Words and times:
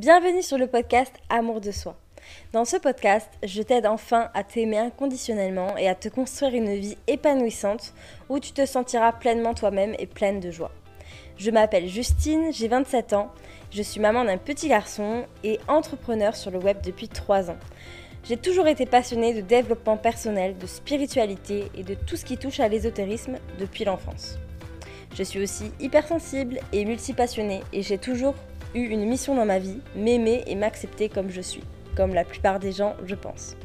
Bienvenue 0.00 0.42
sur 0.42 0.56
le 0.56 0.66
podcast 0.66 1.12
Amour 1.28 1.60
de 1.60 1.70
soi. 1.70 1.94
Dans 2.54 2.64
ce 2.64 2.78
podcast, 2.78 3.28
je 3.42 3.60
t'aide 3.60 3.84
enfin 3.84 4.30
à 4.32 4.42
t'aimer 4.42 4.78
inconditionnellement 4.78 5.76
et 5.76 5.88
à 5.88 5.94
te 5.94 6.08
construire 6.08 6.54
une 6.54 6.74
vie 6.74 6.96
épanouissante 7.06 7.92
où 8.30 8.38
tu 8.38 8.52
te 8.52 8.64
sentiras 8.64 9.12
pleinement 9.12 9.52
toi-même 9.52 9.94
et 9.98 10.06
pleine 10.06 10.40
de 10.40 10.50
joie. 10.50 10.70
Je 11.36 11.50
m'appelle 11.50 11.86
Justine, 11.86 12.50
j'ai 12.50 12.66
27 12.66 13.12
ans, 13.12 13.30
je 13.70 13.82
suis 13.82 14.00
maman 14.00 14.24
d'un 14.24 14.38
petit 14.38 14.68
garçon 14.68 15.26
et 15.44 15.60
entrepreneur 15.68 16.34
sur 16.34 16.50
le 16.50 16.60
web 16.60 16.78
depuis 16.82 17.08
3 17.08 17.50
ans. 17.50 17.58
J'ai 18.24 18.38
toujours 18.38 18.68
été 18.68 18.86
passionnée 18.86 19.34
de 19.34 19.42
développement 19.42 19.98
personnel, 19.98 20.56
de 20.56 20.66
spiritualité 20.66 21.64
et 21.76 21.82
de 21.82 21.92
tout 21.92 22.16
ce 22.16 22.24
qui 22.24 22.38
touche 22.38 22.60
à 22.60 22.68
l'ésotérisme 22.68 23.36
depuis 23.58 23.84
l'enfance. 23.84 24.38
Je 25.14 25.24
suis 25.24 25.42
aussi 25.42 25.72
hypersensible 25.78 26.58
et 26.72 26.86
multipassionnée 26.86 27.60
et 27.74 27.82
j'ai 27.82 27.98
toujours 27.98 28.34
eu 28.74 28.88
une 28.88 29.06
mission 29.06 29.34
dans 29.34 29.46
ma 29.46 29.58
vie, 29.58 29.80
m'aimer 29.96 30.42
et 30.46 30.54
m'accepter 30.54 31.08
comme 31.08 31.30
je 31.30 31.40
suis, 31.40 31.64
comme 31.96 32.14
la 32.14 32.24
plupart 32.24 32.58
des 32.58 32.72
gens, 32.72 32.94
je 33.04 33.14
pense. 33.14 33.56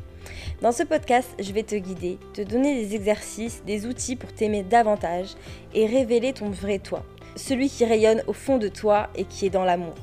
Dans 0.61 0.71
ce 0.71 0.83
podcast, 0.83 1.29
je 1.39 1.51
vais 1.51 1.63
te 1.63 1.75
guider, 1.75 2.17
te 2.33 2.41
donner 2.41 2.75
des 2.75 2.95
exercices, 2.95 3.63
des 3.65 3.85
outils 3.85 4.15
pour 4.15 4.33
t'aimer 4.33 4.63
davantage 4.63 5.35
et 5.73 5.85
révéler 5.85 6.33
ton 6.33 6.49
vrai 6.49 6.79
toi, 6.79 7.03
celui 7.35 7.69
qui 7.69 7.85
rayonne 7.85 8.23
au 8.27 8.33
fond 8.33 8.57
de 8.57 8.67
toi 8.67 9.09
et 9.15 9.25
qui 9.25 9.45
est 9.45 9.49
dans 9.51 9.65
l'amour. 9.65 9.95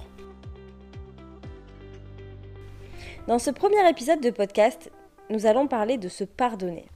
Dans 3.27 3.39
ce 3.39 3.50
premier 3.50 3.89
épisode 3.89 4.20
de 4.20 4.31
podcast, 4.31 4.91
nous 5.31 5.47
allons 5.47 5.69
parler 5.69 5.97
de 5.97 6.09
se 6.09 6.25
pardonner. 6.25 6.87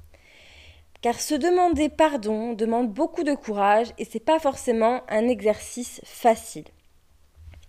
Car 1.00 1.20
se 1.20 1.34
demander 1.34 1.88
pardon 1.88 2.52
demande 2.52 2.92
beaucoup 2.92 3.22
de 3.22 3.34
courage 3.34 3.88
et 3.98 4.04
c'est 4.04 4.18
pas 4.18 4.38
forcément 4.38 5.02
un 5.08 5.28
exercice 5.28 6.00
facile. 6.04 6.64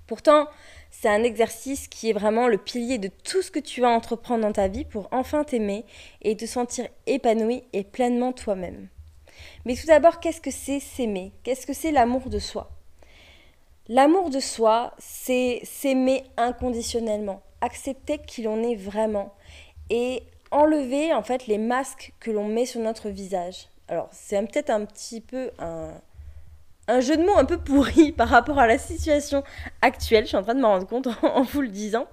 Pourtant, 0.07 0.47
c'est 0.89 1.09
un 1.09 1.23
exercice 1.23 1.87
qui 1.87 2.09
est 2.09 2.13
vraiment 2.13 2.47
le 2.47 2.57
pilier 2.57 2.97
de 2.97 3.09
tout 3.09 3.41
ce 3.41 3.51
que 3.51 3.59
tu 3.59 3.81
vas 3.81 3.89
entreprendre 3.89 4.43
dans 4.43 4.53
ta 4.53 4.67
vie 4.67 4.85
pour 4.85 5.09
enfin 5.11 5.43
t'aimer 5.43 5.85
et 6.21 6.35
te 6.35 6.45
sentir 6.45 6.87
épanoui 7.05 7.63
et 7.73 7.83
pleinement 7.83 8.31
toi-même. 8.31 8.87
Mais 9.65 9.75
tout 9.75 9.85
d'abord, 9.85 10.19
qu'est-ce 10.19 10.41
que 10.41 10.51
c'est 10.51 10.79
s'aimer? 10.79 11.33
Qu'est-ce 11.43 11.67
que 11.67 11.73
c'est 11.73 11.91
l'amour 11.91 12.29
de 12.29 12.39
soi? 12.39 12.71
L'amour 13.89 14.29
de 14.29 14.39
soi, 14.39 14.93
c'est 14.97 15.61
s'aimer 15.63 16.23
inconditionnellement, 16.37 17.41
accepter 17.61 18.17
qui 18.17 18.43
l'on 18.43 18.63
est 18.63 18.75
vraiment 18.75 19.33
et 19.89 20.23
enlever 20.51 21.13
en 21.13 21.23
fait 21.23 21.47
les 21.47 21.57
masques 21.57 22.13
que 22.19 22.31
l'on 22.31 22.47
met 22.47 22.65
sur 22.65 22.81
notre 22.81 23.09
visage. 23.09 23.67
Alors, 23.87 24.09
c'est 24.11 24.39
peut-être 24.41 24.69
un 24.69 24.83
petit 24.85 25.21
peu 25.21 25.51
un, 25.59 25.91
un 26.87 26.99
jeu 27.01 27.17
de 27.17 27.23
mots 27.23 27.37
un 27.37 27.45
peu 27.45 27.57
pourri 27.57 28.11
par 28.17 28.29
rapport 28.29 28.59
à 28.59 28.67
la 28.67 28.77
situation 28.77 29.43
actuelle. 29.81 30.23
Je 30.23 30.29
suis 30.29 30.37
en 30.37 30.43
train 30.43 30.55
de 30.55 30.61
me 30.61 30.65
rendre 30.65 30.87
compte 30.87 31.07
en, 31.21 31.43
vous 31.43 31.61
le 31.61 31.69
disant. 31.69 32.07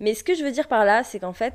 Mais 0.00 0.14
ce 0.14 0.24
que 0.24 0.34
je 0.34 0.44
veux 0.44 0.52
dire 0.52 0.68
par 0.68 0.84
là, 0.84 1.04
c'est 1.04 1.20
qu'en 1.20 1.32
fait, 1.32 1.54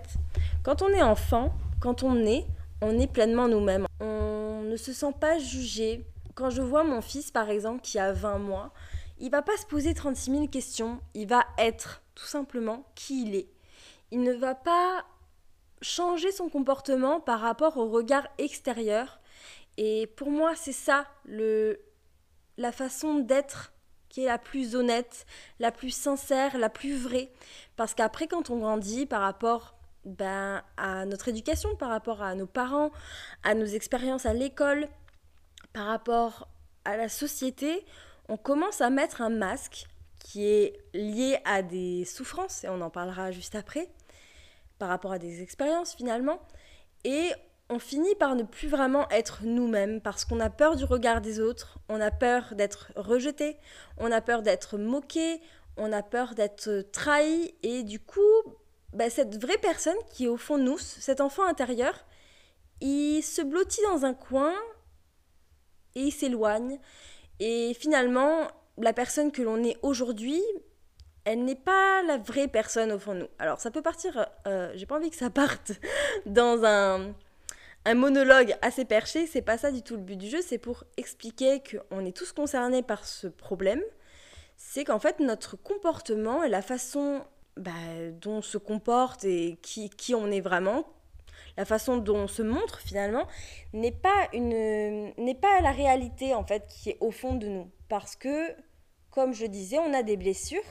quand 0.64 0.82
on 0.82 0.90
est 0.90 1.02
enfant, 1.02 1.54
quand 1.82 2.04
on 2.04 2.26
est, 2.26 2.46
on 2.82 3.00
est 3.00 3.08
pleinement 3.08 3.48
nous-mêmes. 3.48 3.86
On 4.00 4.62
ne 4.64 4.76
se 4.76 4.94
sent 4.94 5.14
pas 5.20 5.40
jugé. 5.40 6.06
Quand 6.36 6.50
je 6.50 6.62
vois 6.62 6.84
mon 6.84 7.02
fils, 7.02 7.32
par 7.32 7.50
exemple, 7.50 7.82
qui 7.82 7.98
a 7.98 8.14
20 8.14 8.38
mois, 8.38 8.72
il 9.20 9.31
va 9.31 9.42
pas 9.42 9.58
se 9.58 9.66
poser 9.66 9.94
36 9.94 10.31
000 10.31 10.48
questions. 10.48 11.00
Il 11.14 11.28
va 11.28 11.46
être 11.58 12.04
tout 12.14 12.26
simplement 12.26 12.86
qui 12.96 13.24
il 13.24 13.36
est. 13.36 13.48
Il 14.12 14.22
ne 14.22 14.34
va 14.34 14.56
pas 14.56 15.04
changer 15.81 16.31
son 16.31 16.50
comportement 16.50 17.20
par 17.20 17.40
rapport 17.40 17.78
au 17.78 17.90
regard 17.90 18.28
extérieur. 18.38 19.20
Et 19.78 20.08
pour 20.16 20.31
moi, 20.31 20.53
c'est 20.56 20.72
ça 20.72 21.06
le, 21.25 21.80
la 22.57 22.72
façon 22.72 23.16
d'être 23.16 23.72
qui 24.09 24.23
est 24.23 24.28
la 24.28 24.38
plus 24.38 24.75
honnête, 24.75 25.25
la 25.59 25.72
plus 25.72 25.91
sincère, 25.91 26.57
la 26.57 26.69
plus 26.69 26.95
vraie. 26.95 27.29
Parce 27.75 27.94
qu'après, 27.94 28.28
quand 28.28 28.50
on 28.50 28.57
grandit 28.57 29.06
par 29.06 29.22
rapport 29.22 29.75
ben, 30.06 30.63
à 30.78 31.06
notre 31.06 31.28
éducation, 31.28 31.75
par 31.75 31.90
rapport 31.90 32.22
à 32.22 32.34
nos 32.35 32.47
parents, 32.47 32.91
à 33.44 33.53
nos 33.53 33.66
expériences 33.66 34.25
à 34.25 34.34
l'école, 34.34 34.88
par 35.73 35.85
rapport 35.85 36.47
à 36.85 36.96
la 36.96 37.09
société, 37.09 37.85
on 38.29 38.38
commence 38.38 38.81
à 38.81 38.90
mettre 38.90 39.22
un 39.22 39.29
masque 39.29 39.85
qui 40.19 40.46
est 40.46 40.79
lié 40.94 41.40
à 41.46 41.62
des 41.62 42.06
souffrances, 42.06 42.63
et 42.63 42.69
on 42.69 42.81
en 42.81 42.90
parlera 42.90 43.31
juste 43.31 43.56
après, 43.56 43.90
par 44.79 44.90
rapport 44.90 45.12
à 45.12 45.19
des 45.19 45.41
expériences 45.41 45.96
finalement. 45.96 46.40
Et 47.03 47.31
on 47.69 47.79
finit 47.79 48.16
par 48.16 48.35
ne 48.35 48.44
plus 48.44 48.67
vraiment 48.67 49.09
être 49.09 49.39
nous-mêmes 49.44 50.01
parce 50.01 50.23
qu'on 50.23 50.39
a 50.39 50.50
peur 50.50 50.75
du 50.75 50.85
regard 50.85 51.22
des 51.22 51.39
autres, 51.39 51.79
on 51.89 52.00
a 52.00 52.11
peur 52.11 52.53
d'être 52.55 52.91
rejeté, 52.95 53.57
on 53.97 54.11
a 54.11 54.22
peur 54.22 54.41
d'être 54.41 54.78
moqué, 54.78 55.41
on 55.75 55.91
a 55.91 56.01
peur 56.01 56.33
d'être 56.33 56.85
trahi 56.91 57.53
et 57.63 57.83
du 57.83 58.00
coup, 58.00 58.22
bah, 58.94 59.09
cette 59.09 59.41
vraie 59.41 59.57
personne 59.57 59.97
qui 60.11 60.25
est 60.25 60.29
au 60.29 60.38
fond 60.38 60.57
de 60.57 60.63
nous, 60.63 60.78
cet 60.78 61.19
enfant 61.19 61.44
intérieur, 61.44 62.05
il 62.79 63.22
se 63.22 63.41
blottit 63.41 63.81
dans 63.91 64.05
un 64.05 64.13
coin 64.13 64.53
et 65.95 66.03
il 66.03 66.11
s'éloigne 66.11 66.79
et 67.39 67.73
finalement, 67.73 68.47
la 68.78 68.94
personne 68.94 69.31
que 69.31 69.41
l'on 69.41 69.63
est 69.63 69.78
aujourd'hui, 69.81 70.41
elle 71.25 71.44
n'est 71.44 71.55
pas 71.55 72.01
la 72.03 72.17
vraie 72.17 72.47
personne 72.47 72.91
au 72.94 72.99
fond 72.99 73.13
de 73.13 73.19
nous. 73.19 73.28
Alors 73.39 73.59
ça 73.59 73.72
peut 73.72 73.81
partir, 73.81 74.25
euh, 74.47 74.72
j'ai 74.75 74.85
pas 74.85 74.95
envie 74.95 75.09
que 75.09 75.17
ça 75.17 75.29
parte 75.29 75.73
dans 76.25 76.63
un 76.63 77.13
un 77.86 77.94
monologue 77.96 78.56
assez 78.62 78.86
perché, 78.86 79.28
c'est 79.28 79.42
pas 79.42 79.58
ça 79.58 79.72
du 79.72 79.82
tout 79.82 79.96
le 79.96 80.02
but 80.02 80.18
du 80.18 80.30
jeu, 80.30 80.42
c'est 80.42 80.58
pour 80.58 80.84
expliquer 80.98 81.62
qu'on 81.62 82.06
est 82.06 82.16
tous 82.16 82.34
concernés 82.34 82.84
par 82.84 83.06
ce 83.06 83.28
problème. 83.28 83.82
C'est 84.58 84.84
qu'en 84.84 85.00
fait, 85.00 85.20
notre 85.20 85.56
comportement 85.56 86.44
et 86.44 86.50
la 86.50 86.62
façon 86.62 87.22
bah, 87.56 87.72
dont 88.22 88.38
on 88.38 88.42
se 88.42 88.58
comporte 88.58 89.24
et 89.24 89.58
qui, 89.62 89.90
qui 89.90 90.14
on 90.16 90.30
est 90.32 90.42
vraiment, 90.42 90.86
la 91.58 91.66
façon 91.66 91.98
dont 91.98 92.18
on 92.18 92.28
se 92.28 92.42
montre 92.42 92.80
finalement, 92.80 93.28
n'est 93.74 93.92
pas, 93.92 94.28
une, 94.34 95.14
n'est 95.18 95.36
pas 95.36 95.62
la 95.62 95.72
réalité 95.72 96.34
en 96.34 96.44
fait 96.44 96.68
qui 96.68 96.92
est 96.92 96.98
au 97.00 97.12
fond 97.12 97.36
de 97.36 97.48
nous. 97.48 97.70
Parce 97.90 98.16
que, 98.16 98.52
comme 99.12 99.34
je 99.34 99.46
disais, 99.46 99.80
on 99.80 99.94
a 99.94 100.04
des 100.04 100.18
blessures 100.18 100.62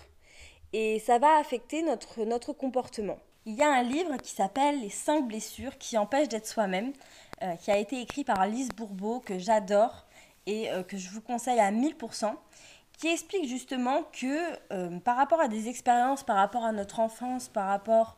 et 0.72 0.98
ça 0.98 1.18
va 1.18 1.38
affecter 1.38 1.82
notre, 1.82 2.24
notre 2.24 2.52
comportement. 2.52 3.18
Il 3.48 3.54
y 3.54 3.62
a 3.62 3.72
un 3.72 3.84
livre 3.84 4.16
qui 4.16 4.32
s'appelle 4.32 4.80
Les 4.80 4.90
5 4.90 5.28
blessures 5.28 5.78
qui 5.78 5.96
empêchent 5.96 6.28
d'être 6.28 6.48
soi-même, 6.48 6.92
euh, 7.42 7.54
qui 7.54 7.70
a 7.70 7.78
été 7.78 8.00
écrit 8.00 8.24
par 8.24 8.44
Lise 8.44 8.70
Bourbeau, 8.70 9.20
que 9.20 9.38
j'adore 9.38 10.04
et 10.46 10.68
euh, 10.72 10.82
que 10.82 10.96
je 10.96 11.08
vous 11.10 11.20
conseille 11.20 11.60
à 11.60 11.70
1000%, 11.70 12.34
qui 12.98 13.06
explique 13.06 13.46
justement 13.46 14.02
que 14.12 14.58
euh, 14.72 14.98
par 14.98 15.16
rapport 15.16 15.40
à 15.40 15.46
des 15.46 15.68
expériences, 15.68 16.24
par 16.24 16.34
rapport 16.34 16.64
à 16.64 16.72
notre 16.72 16.98
enfance, 16.98 17.48
par 17.48 17.68
rapport 17.68 18.16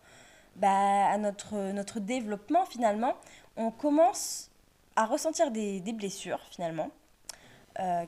bah, 0.56 0.70
à 1.10 1.18
notre, 1.18 1.72
notre 1.72 2.00
développement 2.00 2.64
finalement, 2.64 3.14
on 3.58 3.70
commence 3.70 4.50
à 4.96 5.04
ressentir 5.04 5.50
des, 5.50 5.80
des 5.80 5.92
blessures 5.92 6.40
finalement, 6.50 6.90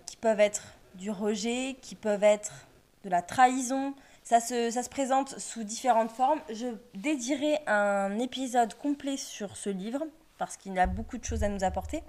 qui 0.07 0.17
peuvent 0.17 0.41
être 0.41 0.75
du 0.97 1.13
rejet, 1.13 1.77
qui 1.81 1.95
peuvent 1.95 2.25
être 2.25 2.67
de 3.05 3.09
la 3.09 3.23
trahison, 3.23 3.95
ça 4.31 4.41
se, 4.41 4.89
présente 4.89 5.41
sous 5.41 5.65
différentes 5.65 6.13
formes. 6.13 6.41
Je 6.51 6.69
dédierai 6.95 7.59
un 7.67 8.17
épisode 8.21 8.75
complet 8.75 9.17
sur 9.17 9.57
ce 9.57 9.71
livre 9.71 10.05
parce 10.39 10.57
qu'il 10.57 10.79
a 10.79 10.87
beaucoup 10.87 11.19
de 11.19 11.25
choses 11.25 11.43
à 11.43 11.49
nous 11.49 11.65
apporter. 11.65 12.05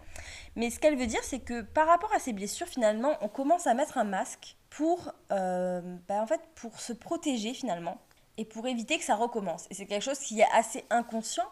Mais 0.56 0.70
ce 0.70 0.80
qu'elle 0.80 0.98
veut 0.98 1.08
dire, 1.08 1.24
c'est 1.24 1.40
que 1.40 1.62
par 1.62 1.88
rapport 1.88 2.14
à 2.14 2.20
ces 2.20 2.32
blessures, 2.32 2.68
finalement, 2.68 3.18
on 3.22 3.28
commence 3.28 3.66
à 3.66 3.74
mettre 3.74 3.98
un 3.98 4.04
masque 4.04 4.56
pour, 4.70 5.12
euh, 5.32 5.82
bah, 6.08 6.22
en 6.22 6.28
fait, 6.28 6.42
pour 6.54 6.80
se 6.80 6.94
protéger 6.94 7.56
finalement 7.56 7.98
et 8.38 8.46
pour 8.46 8.68
éviter 8.68 9.00
que 9.00 9.04
ça 9.04 9.16
recommence. 9.16 9.66
Et 9.72 9.74
c'est 9.74 9.88
quelque 9.88 10.04
chose 10.04 10.20
qui 10.20 10.42
est 10.42 10.52
assez 10.54 10.86
inconscient. 10.92 11.50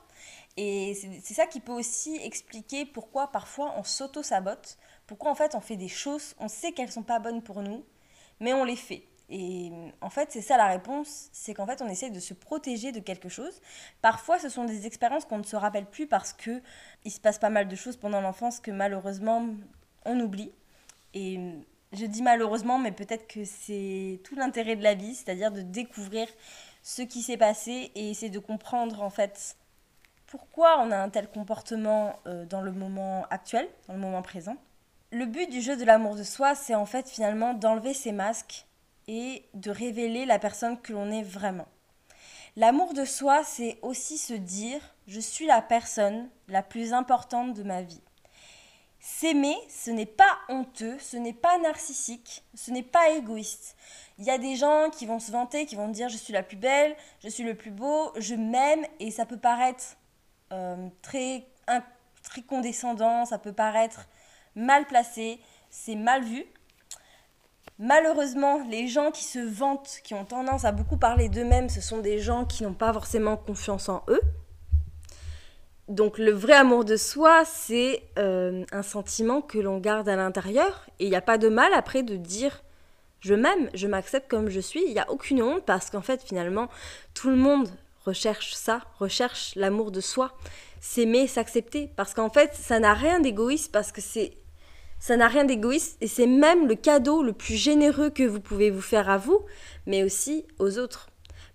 Et 0.56 0.94
c'est 1.24 1.34
ça 1.34 1.48
qui 1.48 1.62
peut 1.62 1.72
aussi 1.72 2.16
expliquer 2.18 2.86
pourquoi 2.86 3.32
parfois 3.32 3.74
on 3.76 3.84
s'auto-sabote, 3.84 4.78
pourquoi 5.08 5.32
en 5.32 5.36
fait 5.36 5.56
on 5.56 5.62
fait 5.62 5.78
des 5.78 5.88
choses, 5.88 6.36
on 6.40 6.48
sait 6.48 6.74
qu'elles 6.74 6.92
sont 6.92 7.02
pas 7.02 7.18
bonnes 7.18 7.42
pour 7.42 7.64
nous, 7.64 7.84
mais 8.40 8.54
on 8.54 8.64
les 8.64 8.76
fait. 8.76 9.04
Et 9.30 9.72
en 10.02 10.10
fait, 10.10 10.32
c'est 10.32 10.42
ça 10.42 10.58
la 10.58 10.68
réponse, 10.68 11.30
c'est 11.32 11.54
qu'en 11.54 11.68
fait, 11.68 11.82
on 11.82 11.88
essaie 11.88 12.10
de 12.10 12.20
se 12.20 12.34
protéger 12.34 12.92
de 12.92 13.00
quelque 13.00 13.30
chose. 13.30 13.62
Parfois, 14.02 14.40
ce 14.40 14.50
sont 14.50 14.66
des 14.66 14.88
expériences 14.88 15.26
qu'on 15.26 15.38
ne 15.38 15.44
se 15.44 15.56
rappelle 15.56 15.86
plus 15.86 16.08
parce 16.08 16.34
que 16.34 16.62
il 17.06 17.12
se 17.12 17.20
passe 17.20 17.38
pas 17.38 17.52
mal 17.52 17.68
de 17.68 17.76
choses 17.76 17.96
pendant 17.96 18.22
l'enfance 18.22 18.60
que 18.60 18.72
malheureusement 18.72 19.46
on 20.06 20.20
oublie. 20.20 20.52
Et 21.14 21.40
je 21.94 22.06
dis 22.06 22.24
malheureusement, 22.24 22.80
mais 22.80 22.92
peut-être 22.92 23.28
que 23.28 23.46
c'est 23.46 24.20
tout 24.24 24.36
l'intérêt 24.36 24.76
de 24.76 24.84
la 24.84 24.96
vie, 24.96 25.14
c'est-à-dire 25.14 25.52
de 25.52 25.62
découvrir 25.62 26.28
ce 26.82 27.04
qui 27.04 27.22
s'est 27.22 27.38
passé 27.38 27.92
et 27.94 28.10
essayer 28.10 28.32
de 28.32 28.40
comprendre 28.40 29.04
en 29.04 29.10
fait 29.12 29.58
pourquoi 30.26 30.80
on 30.80 30.92
a 30.92 30.98
un 30.98 31.10
tel 31.10 31.30
comportement 31.30 32.20
euh, 32.26 32.46
dans 32.46 32.62
le 32.62 32.72
moment 32.72 33.26
actuel, 33.30 33.68
dans 33.88 33.94
le 33.94 34.00
moment 34.00 34.22
présent. 34.22 34.58
Le 35.12 35.26
but 35.26 35.50
du 35.50 35.62
jeu 35.62 35.76
de 35.76 35.84
l'amour 35.84 36.16
de 36.16 36.24
soi, 36.24 36.54
c'est 36.54 36.76
en 36.76 36.86
fait 36.86 37.10
finalement 37.10 37.54
d'enlever 37.54 37.94
ces 37.94 38.12
masques 38.12 38.68
et 39.10 39.50
de 39.56 39.72
révéler 39.72 40.28
la 40.28 40.38
personne 40.38 40.80
que 40.80 40.94
l'on 40.94 41.12
est 41.12 41.24
vraiment. 41.24 41.68
L'amour 42.56 42.94
de 42.94 43.06
soi, 43.06 43.44
c'est 43.44 43.80
aussi 43.82 44.20
se 44.20 44.36
dire 44.36 44.80
je 45.08 45.20
suis 45.20 45.48
la 45.48 45.64
personne 45.64 46.30
la 46.48 46.62
plus 46.62 46.94
importante 46.94 47.56
de 47.56 47.64
ma 47.64 47.82
vie. 47.82 48.04
S'aimer, 49.00 49.56
ce 49.68 49.90
n'est 49.90 50.06
pas 50.06 50.38
honteux, 50.48 51.00
ce 51.00 51.18
n'est 51.18 51.34
pas 51.34 51.58
narcissique, 51.58 52.44
ce 52.54 52.70
n'est 52.70 52.84
pas 52.84 53.10
égoïste. 53.10 53.76
Il 54.20 54.26
y 54.26 54.30
a 54.30 54.38
des 54.38 54.56
gens 54.56 54.92
qui 54.92 55.08
vont 55.08 55.20
se 55.20 55.32
vanter, 55.32 55.66
qui 55.66 55.76
vont 55.76 55.88
dire 55.88 56.10
je 56.10 56.18
suis 56.18 56.34
la 56.34 56.44
plus 56.44 56.58
belle, 56.58 56.96
je 57.24 57.30
suis 57.30 57.44
le 57.44 57.56
plus 57.56 57.72
beau, 57.72 58.12
je 58.18 58.36
m'aime, 58.36 58.86
et 59.00 59.10
ça 59.10 59.26
peut 59.26 59.38
paraître 59.38 59.98
euh, 60.52 60.88
très, 61.02 61.48
très 62.22 62.44
condescendant, 62.44 63.26
ça 63.26 63.40
peut 63.40 63.54
paraître 63.54 64.08
mal 64.54 64.86
placé, 64.86 65.40
c'est 65.72 65.96
mal 65.96 66.24
vu. 66.24 66.46
Malheureusement, 67.80 68.62
les 68.70 68.90
gens 68.90 69.10
qui 69.10 69.24
se 69.24 69.40
vantent, 69.40 70.02
qui 70.04 70.14
ont 70.14 70.26
tendance 70.26 70.66
à 70.66 70.74
beaucoup 70.74 70.98
parler 70.98 71.30
d'eux-mêmes, 71.30 71.70
ce 71.70 71.80
sont 71.80 72.00
des 72.00 72.20
gens 72.20 72.44
qui 72.44 72.64
n'ont 72.64 72.74
pas 72.74 72.92
forcément 72.92 73.38
confiance 73.38 73.88
en 73.88 74.04
eux. 74.10 74.20
Donc 75.88 76.18
le 76.18 76.32
vrai 76.32 76.54
amour 76.54 76.84
de 76.84 76.98
soi, 76.98 77.46
c'est 77.46 78.04
euh, 78.20 78.66
un 78.74 78.84
sentiment 78.84 79.42
que 79.42 79.58
l'on 79.58 79.78
garde 79.78 80.10
à 80.10 80.18
l'intérieur. 80.18 80.88
Et 81.00 81.06
il 81.06 81.10
n'y 81.10 81.16
a 81.16 81.22
pas 81.22 81.38
de 81.38 81.48
mal 81.48 81.74
après 81.74 82.04
de 82.04 82.18
dire 82.18 82.64
je 83.22 83.34
m'aime, 83.34 83.70
je 83.74 83.88
m'accepte 83.88 84.30
comme 84.30 84.50
je 84.50 84.60
suis. 84.60 84.84
Il 84.86 84.94
n'y 84.94 85.00
a 85.00 85.10
aucune 85.10 85.42
honte 85.42 85.64
parce 85.66 85.90
qu'en 85.90 86.02
fait 86.02 86.22
finalement, 86.22 86.68
tout 87.14 87.30
le 87.30 87.38
monde 87.38 87.70
recherche 88.06 88.56
ça, 88.56 88.82
recherche 89.00 89.54
l'amour 89.56 89.92
de 89.92 90.02
soi, 90.02 90.34
s'aimer, 90.82 91.28
s'accepter. 91.28 91.90
Parce 91.96 92.14
qu'en 92.14 92.30
fait, 92.30 92.54
ça 92.56 92.80
n'a 92.80 92.94
rien 92.94 93.22
d'égoïste 93.22 93.72
parce 93.72 93.94
que 93.94 94.02
c'est 94.02 94.34
ça 95.00 95.16
n'a 95.16 95.28
rien 95.28 95.46
d'égoïste 95.46 95.98
et 96.02 96.08
c'est 96.08 96.28
même 96.28 96.68
le 96.68 96.76
cadeau 96.76 97.24
le 97.24 97.34
plus 97.34 97.56
généreux 97.56 98.10
que 98.10 98.24
vous 98.24 98.42
pouvez 98.42 98.70
vous 98.70 98.82
faire 98.82 99.10
à 99.10 99.18
vous, 99.18 99.46
mais 99.86 100.04
aussi 100.04 100.46
aux 100.60 100.78
autres. 100.78 101.10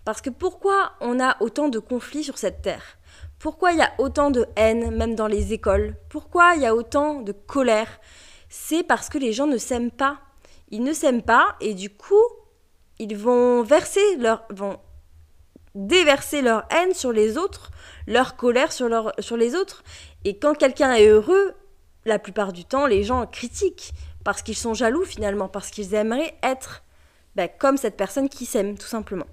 Parce 0.05 0.20
que 0.20 0.31
pourquoi 0.31 0.93
on 1.00 1.20
a 1.20 1.37
autant 1.41 1.69
de 1.69 1.79
conflits 1.79 2.25
sur 2.25 2.38
cette 2.38 2.62
terre? 2.62 2.99
Pourquoi 3.38 3.73
il 3.73 3.79
y 3.79 3.82
a 3.82 3.93
autant 3.99 4.31
de 4.31 4.46
haine, 4.56 4.96
même 4.96 5.14
dans 5.14 5.26
les 5.26 5.52
écoles? 5.52 5.94
Pourquoi 6.08 6.55
il 6.56 6.62
y 6.62 6.67
a 6.67 6.75
autant 6.75 7.20
de 7.20 7.32
colère? 7.32 8.00
C'est 8.49 8.82
parce 8.82 9.08
que 9.08 9.19
les 9.19 9.32
gens 9.32 9.46
ne 9.46 9.58
s'aiment 9.58 9.91
pas. 9.91 10.20
Ils 10.70 10.82
ne 10.82 10.93
s'aiment 10.93 11.23
pas 11.23 11.56
et 11.61 11.75
du 11.75 11.91
coup, 11.91 12.25
ils 12.99 13.17
vont 13.17 13.62
verser 13.62 14.17
leur, 14.17 14.44
vont 14.50 14.79
déverser 15.75 16.41
leur 16.41 16.64
haine 16.70 16.94
sur 16.94 17.12
les 17.12 17.37
autres, 17.37 17.70
leur 18.06 18.37
colère 18.37 18.73
sur, 18.73 18.88
leur, 18.88 19.12
sur 19.19 19.37
les 19.37 19.55
autres. 19.55 19.82
Et 20.25 20.38
quand 20.38 20.55
quelqu'un 20.55 20.94
est 20.94 21.08
heureux, 21.08 21.55
la 22.04 22.18
plupart 22.18 22.52
du 22.52 22.64
temps, 22.64 22.86
les 22.86 23.02
gens 23.02 23.26
critiquent 23.26 23.92
parce 24.24 24.42
qu'ils 24.42 24.56
sont 24.56 24.74
jaloux 24.74 25.04
finalement, 25.04 25.48
parce 25.48 25.70
qu'ils 25.70 25.94
aimeraient 25.94 26.34
être 26.42 26.82
ben, 27.36 27.48
comme 27.58 27.76
cette 27.76 27.96
personne 27.96 28.28
qui 28.28 28.46
s'aime, 28.46 28.78
tout 28.78 28.86
simplement. 28.86 29.26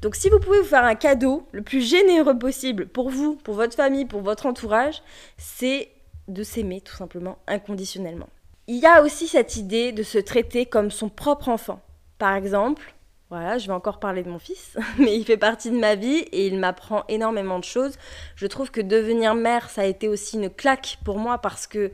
Donc 0.00 0.14
si 0.14 0.30
vous 0.30 0.38
pouvez 0.38 0.60
vous 0.60 0.66
faire 0.66 0.84
un 0.84 0.94
cadeau 0.94 1.46
le 1.52 1.62
plus 1.62 1.80
généreux 1.80 2.38
possible 2.38 2.86
pour 2.86 3.10
vous, 3.10 3.34
pour 3.36 3.54
votre 3.54 3.74
famille, 3.74 4.04
pour 4.04 4.22
votre 4.22 4.46
entourage, 4.46 5.02
c'est 5.36 5.90
de 6.28 6.42
s'aimer 6.42 6.80
tout 6.80 6.94
simplement 6.94 7.38
inconditionnellement. 7.46 8.28
Il 8.68 8.76
y 8.76 8.86
a 8.86 9.02
aussi 9.02 9.26
cette 9.26 9.56
idée 9.56 9.92
de 9.92 10.02
se 10.02 10.18
traiter 10.18 10.66
comme 10.66 10.90
son 10.90 11.08
propre 11.08 11.48
enfant. 11.48 11.80
Par 12.18 12.34
exemple, 12.34 12.94
voilà, 13.30 13.58
je 13.58 13.66
vais 13.66 13.72
encore 13.72 13.98
parler 13.98 14.22
de 14.22 14.30
mon 14.30 14.38
fils, 14.38 14.76
mais 14.98 15.16
il 15.16 15.24
fait 15.24 15.36
partie 15.36 15.70
de 15.70 15.78
ma 15.78 15.94
vie 15.94 16.18
et 16.32 16.46
il 16.46 16.58
m'apprend 16.58 17.04
énormément 17.08 17.58
de 17.58 17.64
choses. 17.64 17.96
Je 18.36 18.46
trouve 18.46 18.70
que 18.70 18.80
devenir 18.80 19.34
mère, 19.34 19.68
ça 19.68 19.82
a 19.82 19.86
été 19.86 20.06
aussi 20.06 20.36
une 20.36 20.50
claque 20.50 20.98
pour 21.04 21.18
moi 21.18 21.38
parce 21.38 21.66
que 21.66 21.92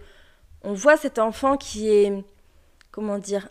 on 0.65 0.73
voit 0.73 0.97
cet 0.97 1.19
enfant 1.19 1.57
qui 1.57 1.89
est, 1.89 2.13
comment 2.91 3.19
dire, 3.19 3.49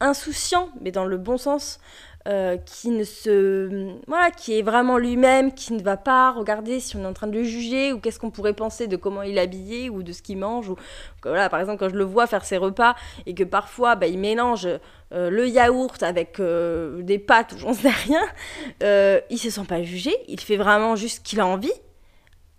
insouciant, 0.00 0.68
mais 0.80 0.90
dans 0.90 1.06
le 1.06 1.16
bon 1.16 1.38
sens, 1.38 1.80
euh, 2.28 2.56
qui 2.56 2.90
ne 2.90 3.04
se, 3.04 3.94
voilà, 4.08 4.32
qui 4.32 4.58
est 4.58 4.62
vraiment 4.62 4.98
lui-même, 4.98 5.54
qui 5.54 5.72
ne 5.72 5.80
va 5.80 5.96
pas 5.96 6.32
regarder 6.32 6.80
si 6.80 6.96
on 6.96 7.02
est 7.02 7.06
en 7.06 7.12
train 7.12 7.28
de 7.28 7.38
le 7.38 7.44
juger 7.44 7.92
ou 7.92 8.00
qu'est-ce 8.00 8.18
qu'on 8.18 8.32
pourrait 8.32 8.52
penser 8.52 8.88
de 8.88 8.96
comment 8.96 9.22
il 9.22 9.38
est 9.38 9.40
habillé 9.40 9.90
ou 9.90 10.02
de 10.02 10.10
ce 10.10 10.22
qu'il 10.22 10.38
mange. 10.38 10.68
Ou 10.68 10.76
voilà, 11.22 11.48
par 11.48 11.60
exemple, 11.60 11.78
quand 11.78 11.88
je 11.88 11.94
le 11.94 12.02
vois 12.02 12.26
faire 12.26 12.44
ses 12.44 12.56
repas 12.56 12.96
et 13.26 13.34
que 13.34 13.44
parfois 13.44 13.94
bah, 13.94 14.08
il 14.08 14.18
mélange 14.18 14.66
euh, 14.66 15.30
le 15.30 15.46
yaourt 15.46 16.02
avec 16.02 16.40
euh, 16.40 17.00
des 17.02 17.20
pâtes 17.20 17.52
ou 17.52 17.58
j'en 17.58 17.74
sais 17.74 17.90
rien, 17.90 18.22
il 19.30 19.38
se 19.38 19.48
sent 19.48 19.64
pas 19.68 19.84
jugé. 19.84 20.12
Il 20.26 20.40
fait 20.40 20.56
vraiment 20.56 20.96
juste 20.96 21.18
ce 21.18 21.20
qu'il 21.20 21.38
a 21.38 21.46
envie. 21.46 21.72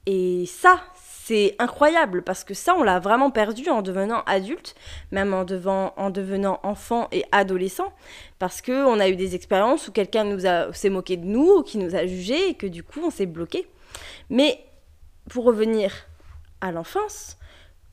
Et 0.05 0.45
ça, 0.45 0.79
c'est 1.27 1.55
incroyable 1.59 2.23
parce 2.23 2.45
que 2.45 2.53
ça, 2.53 2.73
on 2.77 2.83
l'a 2.83 2.99
vraiment 2.99 3.31
perdu 3.31 3.67
en 3.69 3.81
devenant 3.81 4.23
adulte, 4.25 4.75
même 5.11 5.33
en, 5.33 5.45
en 5.97 6.09
devenant 6.09 6.61
enfant 6.63 7.09
et 7.11 7.25
adolescent, 7.33 7.91
parce 8.39 8.61
qu'on 8.61 8.97
a 9.01 9.09
eu 9.09 9.17
des 9.17 9.35
expériences 9.35 9.89
où 9.89 9.91
quelqu'un 9.91 10.23
nous 10.23 10.45
a 10.45 10.71
s'est 10.71 10.89
moqué 10.89 11.17
de 11.17 11.25
nous, 11.25 11.63
qui 11.63 11.79
nous 11.79 11.95
a 11.95 12.05
jugés, 12.05 12.49
et 12.49 12.53
que 12.53 12.65
du 12.65 12.81
coup, 12.81 13.01
on 13.03 13.09
s'est 13.09 13.25
bloqué. 13.25 13.67
Mais 14.29 14.63
pour 15.29 15.43
revenir 15.43 15.91
à 16.61 16.71
l'enfance, 16.71 17.37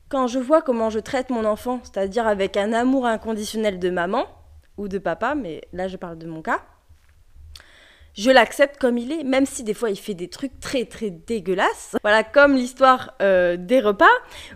quand 0.07 0.27
je 0.27 0.39
vois 0.39 0.61
comment 0.61 0.89
je 0.89 0.99
traite 0.99 1.29
mon 1.29 1.43
enfant, 1.43 1.81
c'est-à-dire 1.83 2.27
avec 2.27 2.55
un 2.55 2.71
amour 2.71 3.05
inconditionnel 3.05 3.79
de 3.79 3.89
maman 3.89 4.27
ou 4.77 4.87
de 4.87 4.97
papa, 4.97 5.35
mais 5.35 5.61
là 5.73 5.89
je 5.89 5.97
parle 5.97 6.17
de 6.17 6.27
mon 6.27 6.41
cas, 6.41 6.61
je 8.15 8.31
l'accepte 8.31 8.79
comme 8.79 8.97
il 8.97 9.11
est, 9.11 9.23
même 9.23 9.45
si 9.45 9.63
des 9.63 9.73
fois 9.73 9.89
il 9.89 9.99
fait 9.99 10.13
des 10.13 10.29
trucs 10.29 10.59
très 10.59 10.85
très 10.85 11.09
dégueulasses. 11.09 11.95
Voilà, 12.01 12.23
comme 12.23 12.55
l'histoire 12.55 13.13
euh, 13.21 13.57
des 13.57 13.81
repas, 13.81 14.05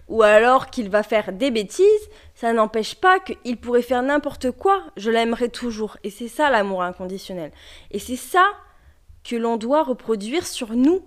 ou 0.08 0.24
alors 0.24 0.70
qu'il 0.70 0.90
va 0.90 1.04
faire 1.04 1.34
des 1.34 1.52
bêtises, 1.52 1.86
ça 2.36 2.54
n'empêche 2.54 2.96
pas 2.96 3.20
qu'il 3.20 3.58
pourrait 3.58 3.82
faire 3.82 4.02
n'importe 4.02 4.52
quoi, 4.52 4.84
je 4.96 5.12
l'aimerai 5.12 5.50
toujours. 5.50 5.98
Et 6.04 6.10
c'est 6.10 6.30
ça 6.30 6.50
l'amour 6.50 6.84
inconditionnel. 6.84 7.52
Et 7.92 8.00
c'est 8.00 8.16
ça 8.16 8.46
que 9.24 9.36
l'on 9.36 9.58
doit 9.58 9.84
reproduire 9.84 10.48
sur 10.48 10.74
nous. 10.74 11.06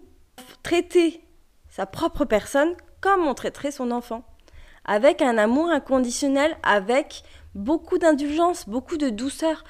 Traiter 0.63 1.21
sa 1.69 1.87
propre 1.87 2.25
personne 2.25 2.75
comme 3.01 3.27
on 3.27 3.35
traiterait 3.35 3.71
son 3.71 3.91
enfant. 3.91 4.25
Avec 4.85 5.23
un 5.23 5.39
amour 5.39 5.71
inconditionnel, 5.71 6.57
avec 6.63 7.23
beaucoup 7.55 7.99
d'indulgence, 7.99 8.69
beaucoup 8.69 8.97
de 8.97 9.09
douceur. 9.09 9.65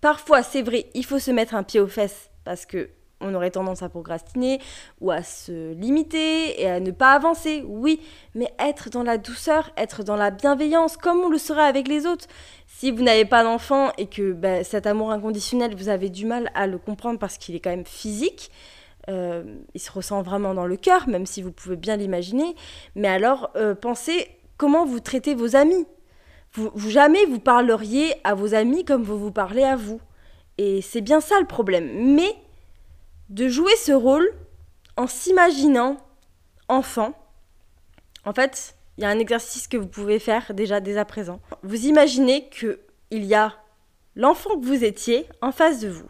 Parfois, 0.00 0.42
c'est 0.42 0.62
vrai, 0.62 0.86
il 0.94 1.04
faut 1.04 1.18
se 1.18 1.30
mettre 1.30 1.54
un 1.54 1.62
pied 1.62 1.80
aux 1.80 1.86
fesses 1.86 2.30
parce 2.44 2.66
que 2.66 2.90
on 3.20 3.34
aurait 3.34 3.50
tendance 3.50 3.82
à 3.82 3.88
procrastiner 3.88 4.60
ou 5.00 5.10
à 5.10 5.22
se 5.22 5.72
limiter 5.72 6.60
et 6.60 6.68
à 6.68 6.80
ne 6.80 6.90
pas 6.90 7.12
avancer, 7.12 7.64
oui, 7.66 8.00
mais 8.34 8.52
être 8.58 8.90
dans 8.90 9.02
la 9.02 9.16
douceur, 9.16 9.70
être 9.76 10.04
dans 10.04 10.16
la 10.16 10.30
bienveillance, 10.30 10.96
comme 10.96 11.20
on 11.20 11.30
le 11.30 11.38
serait 11.38 11.64
avec 11.64 11.88
les 11.88 12.06
autres. 12.06 12.26
Si 12.66 12.90
vous 12.90 13.02
n'avez 13.02 13.24
pas 13.24 13.42
d'enfant 13.42 13.90
et 13.96 14.06
que 14.06 14.32
bah, 14.32 14.64
cet 14.64 14.86
amour 14.86 15.12
inconditionnel, 15.12 15.74
vous 15.74 15.88
avez 15.88 16.10
du 16.10 16.26
mal 16.26 16.50
à 16.54 16.66
le 16.66 16.78
comprendre 16.78 17.18
parce 17.18 17.38
qu'il 17.38 17.54
est 17.54 17.60
quand 17.60 17.70
même 17.70 17.86
physique, 17.86 18.50
euh, 19.08 19.44
il 19.74 19.80
se 19.80 19.90
ressent 19.90 20.20
vraiment 20.22 20.52
dans 20.52 20.66
le 20.66 20.76
cœur, 20.76 21.08
même 21.08 21.26
si 21.26 21.40
vous 21.40 21.52
pouvez 21.52 21.76
bien 21.76 21.96
l'imaginer, 21.96 22.54
mais 22.96 23.08
alors 23.08 23.50
euh, 23.56 23.74
pensez 23.74 24.28
comment 24.58 24.84
vous 24.84 25.00
traitez 25.00 25.34
vos 25.34 25.56
amis. 25.56 25.86
Vous, 26.52 26.90
jamais 26.90 27.24
vous 27.26 27.38
parleriez 27.38 28.14
à 28.24 28.34
vos 28.34 28.54
amis 28.54 28.84
comme 28.84 29.02
vous 29.02 29.18
vous 29.18 29.32
parlez 29.32 29.62
à 29.62 29.76
vous. 29.76 30.00
Et 30.58 30.80
c'est 30.80 31.02
bien 31.02 31.20
ça 31.20 31.38
le 31.38 31.46
problème. 31.46 32.14
Mais 32.14 32.34
de 33.28 33.48
jouer 33.48 33.76
ce 33.76 33.92
rôle 33.92 34.26
en 34.96 35.06
s'imaginant 35.06 35.98
enfant, 36.68 37.12
en 38.24 38.32
fait, 38.32 38.74
il 38.96 39.02
y 39.02 39.04
a 39.04 39.10
un 39.10 39.18
exercice 39.18 39.68
que 39.68 39.76
vous 39.76 39.86
pouvez 39.86 40.18
faire 40.18 40.54
déjà 40.54 40.80
dès 40.80 40.96
à 40.96 41.04
présent. 41.04 41.40
Vous 41.62 41.86
imaginez 41.86 42.48
qu'il 42.48 42.78
y 43.10 43.34
a 43.34 43.54
l'enfant 44.14 44.58
que 44.58 44.64
vous 44.64 44.82
étiez 44.82 45.26
en 45.42 45.52
face 45.52 45.80
de 45.80 45.88
vous. 45.88 46.08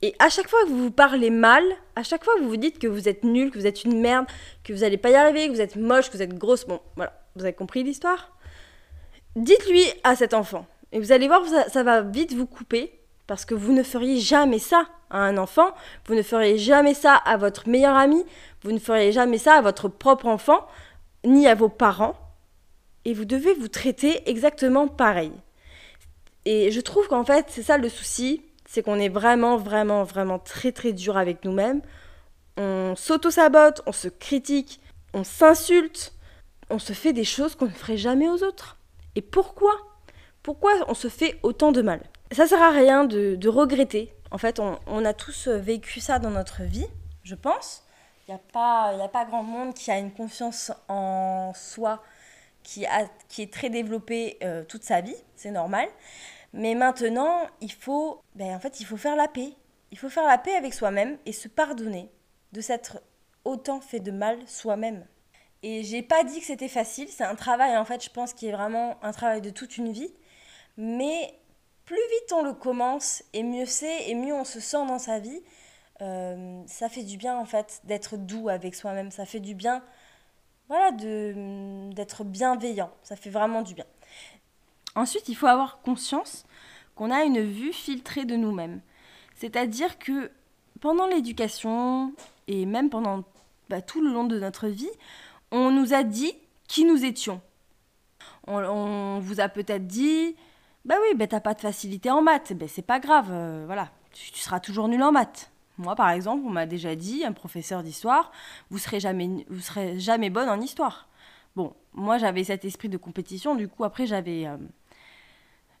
Et 0.00 0.14
à 0.20 0.28
chaque 0.28 0.48
fois 0.48 0.62
que 0.62 0.68
vous 0.68 0.84
vous 0.84 0.90
parlez 0.90 1.30
mal, 1.30 1.64
à 1.96 2.02
chaque 2.02 2.24
fois 2.24 2.34
que 2.36 2.40
vous 2.40 2.48
vous 2.48 2.56
dites 2.56 2.78
que 2.78 2.86
vous 2.86 3.08
êtes 3.08 3.24
nul, 3.24 3.50
que 3.50 3.58
vous 3.58 3.66
êtes 3.66 3.84
une 3.84 4.00
merde, 4.00 4.26
que 4.64 4.72
vous 4.72 4.80
n'allez 4.80 4.96
pas 4.96 5.10
y 5.10 5.14
arriver, 5.14 5.48
que 5.48 5.52
vous 5.52 5.60
êtes 5.60 5.76
moche, 5.76 6.08
que 6.08 6.16
vous 6.16 6.22
êtes 6.22 6.38
grosse, 6.38 6.64
bon, 6.66 6.80
voilà, 6.96 7.12
vous 7.34 7.42
avez 7.42 7.52
compris 7.52 7.82
l'histoire? 7.82 8.37
Dites-lui 9.38 9.84
à 10.02 10.16
cet 10.16 10.34
enfant. 10.34 10.66
Et 10.90 10.98
vous 10.98 11.12
allez 11.12 11.28
voir, 11.28 11.42
ça, 11.46 11.82
va 11.84 12.02
vite 12.02 12.34
vous 12.34 12.46
couper. 12.46 12.92
Parce 13.28 13.44
que 13.44 13.54
vous 13.54 13.72
ne 13.72 13.84
feriez 13.84 14.18
jamais 14.18 14.58
ça 14.58 14.86
à 15.10 15.18
un 15.18 15.38
enfant. 15.38 15.70
Vous 16.06 16.14
ne 16.14 16.22
feriez 16.22 16.58
jamais 16.58 16.94
ça 16.94 17.14
à 17.14 17.36
votre 17.36 17.68
meilleur 17.68 17.94
ami. 17.94 18.24
Vous 18.62 18.72
ne 18.72 18.80
feriez 18.80 19.12
jamais 19.12 19.38
ça 19.38 19.54
à 19.54 19.60
votre 19.60 19.88
propre 19.88 20.26
enfant. 20.26 20.66
Ni 21.24 21.46
à 21.46 21.54
vos 21.54 21.68
parents. 21.68 22.16
Et 23.04 23.14
vous 23.14 23.24
devez 23.24 23.54
vous 23.54 23.68
traiter 23.68 24.28
exactement 24.28 24.88
pareil. 24.88 25.32
Et 26.44 26.72
je 26.72 26.80
trouve 26.80 27.06
qu'en 27.06 27.24
fait, 27.24 27.46
c'est 27.48 27.62
ça 27.62 27.78
le 27.78 27.88
souci. 27.88 28.42
C'est 28.68 28.82
qu'on 28.82 28.98
est 28.98 29.08
vraiment, 29.08 29.56
vraiment, 29.56 30.02
vraiment 30.02 30.40
très, 30.40 30.72
très 30.72 30.92
dur 30.92 31.16
avec 31.16 31.44
nous-mêmes. 31.44 31.80
On 32.56 32.94
s'auto-sabote, 32.96 33.82
on 33.86 33.92
se 33.92 34.08
critique, 34.08 34.80
on 35.14 35.22
s'insulte, 35.22 36.12
on 36.70 36.80
se 36.80 36.92
fait 36.92 37.12
des 37.12 37.24
choses 37.24 37.54
qu'on 37.54 37.66
ne 37.66 37.70
ferait 37.70 37.96
jamais 37.96 38.28
aux 38.28 38.42
autres. 38.42 38.77
Et 39.14 39.22
pourquoi 39.22 39.72
Pourquoi 40.42 40.72
on 40.88 40.94
se 40.94 41.08
fait 41.08 41.38
autant 41.42 41.72
de 41.72 41.82
mal? 41.82 42.00
Ça 42.32 42.46
sert 42.46 42.62
à 42.62 42.70
rien 42.70 43.04
de, 43.04 43.48
regretter. 43.48 44.12
En 44.30 44.38
fait, 44.38 44.60
on, 44.60 45.04
a 45.04 45.14
tous 45.14 45.48
vécu 45.48 46.00
ça 46.00 46.18
dans 46.18 46.30
notre 46.30 46.62
vie, 46.62 46.86
je 47.22 47.34
pense. 47.34 47.84
Il 48.26 48.32
n'y 48.32 48.34
a, 48.34 48.42
pas, 48.52 48.92
a 49.02 49.08
pas 49.08 49.24
grand 49.24 49.42
monde 49.42 49.72
qui 49.72 49.90
a 49.90 49.98
une 49.98 50.12
confiance 50.12 50.70
en 50.88 51.52
soi 51.54 52.02
qui 52.62 52.84
est 52.84 53.52
très 53.52 53.70
développée 53.70 54.36
euh, 54.42 54.62
toute 54.64 54.84
sa 54.84 55.00
vie, 55.00 55.16
c'est 55.36 55.50
normal. 55.50 55.88
Mais 56.52 56.74
maintenant, 56.74 57.46
il 57.60 57.72
faut, 57.72 58.22
ben, 58.34 58.54
en 58.54 58.60
fait, 58.60 58.80
il 58.80 58.86
faut 58.86 58.96
faire 58.96 59.16
la 59.16 59.28
paix. 59.28 59.52
Il 59.90 59.98
faut 59.98 60.08
faire 60.08 60.26
la 60.26 60.38
paix 60.38 60.54
avec 60.54 60.74
soi-même 60.74 61.18
et 61.26 61.32
se 61.32 61.48
pardonner 61.48 62.10
de 62.52 62.60
s'être 62.60 63.00
autant 63.44 63.80
fait 63.80 64.00
de 64.00 64.10
mal 64.10 64.38
soi-même. 64.46 65.06
Et 65.62 65.82
j'ai 65.82 66.02
pas 66.02 66.24
dit 66.24 66.40
que 66.40 66.46
c'était 66.46 66.68
facile, 66.68 67.08
c'est 67.08 67.24
un 67.24 67.34
travail 67.34 67.76
en 67.76 67.84
fait, 67.84 68.04
je 68.04 68.10
pense, 68.10 68.32
qui 68.32 68.46
est 68.46 68.52
vraiment 68.52 68.96
un 69.02 69.12
travail 69.12 69.40
de 69.40 69.50
toute 69.50 69.76
une 69.76 69.92
vie. 69.92 70.12
Mais 70.76 71.34
plus 71.84 71.96
vite 71.96 72.32
on 72.32 72.42
le 72.42 72.52
commence, 72.52 73.24
et 73.32 73.42
mieux 73.42 73.66
c'est, 73.66 74.08
et 74.08 74.14
mieux 74.14 74.34
on 74.34 74.44
se 74.44 74.60
sent 74.60 74.86
dans 74.86 74.98
sa 74.98 75.18
vie. 75.18 75.42
Euh, 76.00 76.62
ça 76.66 76.88
fait 76.88 77.02
du 77.02 77.16
bien 77.16 77.36
en 77.36 77.44
fait 77.44 77.80
d'être 77.84 78.16
doux 78.16 78.48
avec 78.48 78.76
soi-même, 78.76 79.10
ça 79.10 79.26
fait 79.26 79.40
du 79.40 79.54
bien, 79.54 79.82
voilà, 80.68 80.92
d'être 80.92 82.24
bienveillant, 82.24 82.90
ça 83.02 83.16
fait 83.16 83.30
vraiment 83.30 83.62
du 83.62 83.74
bien. 83.74 83.86
Ensuite, 84.94 85.28
il 85.28 85.34
faut 85.34 85.46
avoir 85.46 85.80
conscience 85.80 86.44
qu'on 86.94 87.10
a 87.10 87.24
une 87.24 87.40
vue 87.40 87.72
filtrée 87.72 88.24
de 88.24 88.36
nous-mêmes. 88.36 88.80
C'est-à-dire 89.34 89.98
que 89.98 90.30
pendant 90.80 91.06
l'éducation 91.06 92.12
et 92.48 92.66
même 92.66 92.90
pendant 92.90 93.24
bah, 93.68 93.80
tout 93.80 94.00
le 94.00 94.12
long 94.12 94.24
de 94.24 94.38
notre 94.38 94.68
vie, 94.68 94.90
on 95.50 95.70
nous 95.70 95.94
a 95.94 96.02
dit 96.02 96.32
qui 96.66 96.84
nous 96.84 97.04
étions. 97.04 97.40
On, 98.46 99.18
vous 99.20 99.40
a 99.40 99.48
peut-être 99.48 99.86
dit, 99.86 100.34
bah 100.84 100.94
oui, 101.02 101.16
bah 101.16 101.26
t'as 101.26 101.40
pas 101.40 101.54
de 101.54 101.60
facilité 101.60 102.10
en 102.10 102.22
maths, 102.22 102.54
bah 102.54 102.66
c'est 102.66 102.82
pas 102.82 102.98
grave, 102.98 103.28
euh, 103.30 103.64
voilà, 103.66 103.90
tu, 104.12 104.38
seras 104.38 104.58
toujours 104.58 104.88
nul 104.88 105.02
en 105.02 105.12
maths. 105.12 105.50
Moi, 105.76 105.94
par 105.94 106.10
exemple, 106.10 106.42
on 106.46 106.50
m'a 106.50 106.66
déjà 106.66 106.96
dit, 106.96 107.24
un 107.24 107.32
professeur 107.32 107.82
d'histoire, 107.82 108.32
vous 108.70 108.78
serez 108.78 109.00
jamais, 109.00 109.44
vous 109.50 109.60
serez 109.60 109.98
jamais 109.98 110.30
bonne 110.30 110.48
en 110.48 110.60
histoire. 110.60 111.08
Bon, 111.56 111.74
moi 111.92 112.18
j'avais 112.18 112.44
cet 112.44 112.64
esprit 112.64 112.88
de 112.88 112.96
compétition, 112.96 113.54
du 113.54 113.68
coup 113.68 113.84
après 113.84 114.06
j'avais 114.06 114.46
euh, 114.46 114.56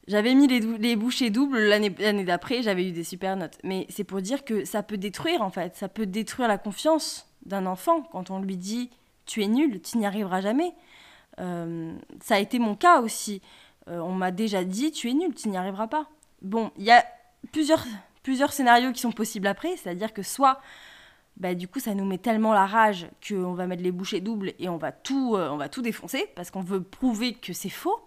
j'avais 0.08 0.34
mis 0.34 0.48
les, 0.48 0.60
les, 0.60 0.96
bouchées 0.96 1.30
doubles 1.30 1.58
l'année 1.58 2.24
d'après, 2.24 2.62
j'avais 2.62 2.88
eu 2.88 2.92
des 2.92 3.04
super 3.04 3.36
notes. 3.36 3.58
Mais 3.62 3.86
c'est 3.88 4.04
pour 4.04 4.20
dire 4.20 4.44
que 4.44 4.64
ça 4.64 4.82
peut 4.82 4.96
détruire 4.96 5.40
en 5.42 5.50
fait, 5.50 5.76
ça 5.76 5.88
peut 5.88 6.06
détruire 6.06 6.48
la 6.48 6.58
confiance 6.58 7.28
d'un 7.46 7.66
enfant 7.66 8.02
quand 8.10 8.30
on 8.30 8.40
lui 8.40 8.56
dit 8.56 8.90
tu 9.28 9.42
es 9.44 9.46
nul, 9.46 9.80
tu 9.80 9.98
n'y 9.98 10.06
arriveras 10.06 10.40
jamais. 10.40 10.74
Euh, 11.38 11.94
ça 12.20 12.34
a 12.34 12.38
été 12.38 12.58
mon 12.58 12.74
cas 12.74 13.00
aussi. 13.00 13.40
Euh, 13.88 14.00
on 14.00 14.12
m'a 14.12 14.32
déjà 14.32 14.64
dit 14.64 14.90
tu 14.90 15.08
es 15.08 15.14
nul, 15.14 15.34
tu 15.34 15.48
n'y 15.48 15.56
arriveras 15.56 15.86
pas. 15.86 16.08
Bon, 16.42 16.72
il 16.76 16.84
y 16.84 16.90
a 16.90 17.04
plusieurs, 17.52 17.84
plusieurs 18.24 18.52
scénarios 18.52 18.92
qui 18.92 19.00
sont 19.00 19.12
possibles 19.12 19.46
après, 19.46 19.76
c'est-à-dire 19.76 20.12
que 20.12 20.22
soit 20.22 20.60
bah, 21.36 21.54
du 21.54 21.68
coup 21.68 21.78
ça 21.78 21.94
nous 21.94 22.04
met 22.04 22.18
tellement 22.18 22.52
la 22.52 22.66
rage 22.66 23.06
qu'on 23.26 23.52
va 23.52 23.68
mettre 23.68 23.82
les 23.82 23.92
bouchées 23.92 24.20
doubles 24.20 24.54
et 24.58 24.68
on 24.68 24.76
va 24.76 24.90
tout, 24.90 25.36
euh, 25.36 25.50
on 25.50 25.56
va 25.56 25.68
tout 25.68 25.82
défoncer 25.82 26.26
parce 26.34 26.50
qu'on 26.50 26.62
veut 26.62 26.82
prouver 26.82 27.34
que 27.34 27.52
c'est 27.52 27.68
faux. 27.68 28.00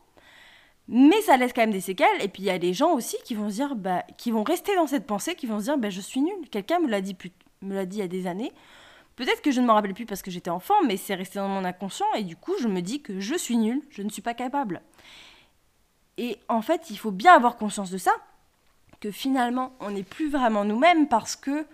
Mais 0.87 1.21
ça 1.21 1.37
laisse 1.37 1.53
quand 1.53 1.61
même 1.61 1.71
des 1.71 1.79
séquelles. 1.79 2.21
Et 2.21 2.27
puis 2.27 2.43
il 2.43 2.47
y 2.47 2.49
a 2.49 2.59
des 2.59 2.73
gens 2.73 2.93
aussi 2.93 3.15
qui 3.23 3.35
vont 3.35 3.47
dire, 3.47 3.75
bah, 3.75 4.03
qui 4.17 4.31
vont 4.31 4.43
rester 4.43 4.75
dans 4.75 4.87
cette 4.87 5.05
pensée, 5.05 5.35
qui 5.35 5.45
vont 5.45 5.59
se 5.59 5.65
dire, 5.65 5.77
bah, 5.77 5.89
je 5.89 6.01
suis 6.01 6.19
nul. 6.19 6.49
Quelqu'un 6.49 6.79
me 6.79 6.89
l'a 6.89 6.99
dit, 6.99 7.15
me 7.61 7.75
l'a 7.75 7.85
dit 7.85 7.97
il 7.97 8.01
y 8.01 8.03
a 8.03 8.07
des 8.09 8.27
années. 8.27 8.51
Peut-être 9.15 9.41
que 9.41 9.51
je 9.51 9.61
ne 9.61 9.67
me 9.67 9.71
rappelle 9.71 9.93
plus 9.93 10.05
parce 10.05 10.21
que 10.21 10.31
j'étais 10.31 10.49
enfant, 10.49 10.75
mais 10.85 10.97
c'est 10.97 11.15
resté 11.15 11.39
dans 11.39 11.47
mon 11.47 11.65
inconscient 11.65 12.11
et 12.15 12.23
du 12.23 12.35
coup, 12.35 12.53
je 12.59 12.67
me 12.67 12.81
dis 12.81 13.01
que 13.01 13.19
je 13.19 13.35
suis 13.35 13.57
nulle, 13.57 13.81
je 13.89 14.01
ne 14.01 14.09
suis 14.09 14.21
pas 14.21 14.33
capable. 14.33 14.81
Et 16.17 16.37
en 16.47 16.61
fait, 16.61 16.89
il 16.89 16.97
faut 16.97 17.11
bien 17.11 17.33
avoir 17.33 17.57
conscience 17.57 17.91
de 17.91 17.97
ça, 17.97 18.11
que 18.99 19.11
finalement, 19.11 19.73
on 19.79 19.91
n'est 19.91 20.03
plus 20.03 20.29
vraiment 20.29 20.65
nous-mêmes 20.65 21.07
parce 21.07 21.35
que 21.35 21.65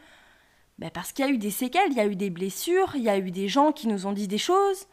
ben 0.79 0.91
parce 0.91 1.11
qu'il 1.11 1.25
y 1.25 1.27
a 1.27 1.31
eu 1.31 1.37
des 1.37 1.49
séquelles, 1.49 1.91
il 1.91 1.97
y 1.97 1.99
a 1.99 2.05
eu 2.05 2.15
des 2.15 2.29
blessures, 2.29 2.95
il 2.95 3.01
y 3.01 3.09
a 3.09 3.17
eu 3.17 3.31
des 3.31 3.47
gens 3.47 3.71
qui 3.71 3.87
nous 3.87 4.05
ont 4.05 4.13
dit 4.13 4.27
des 4.27 4.37
choses. 4.37 4.87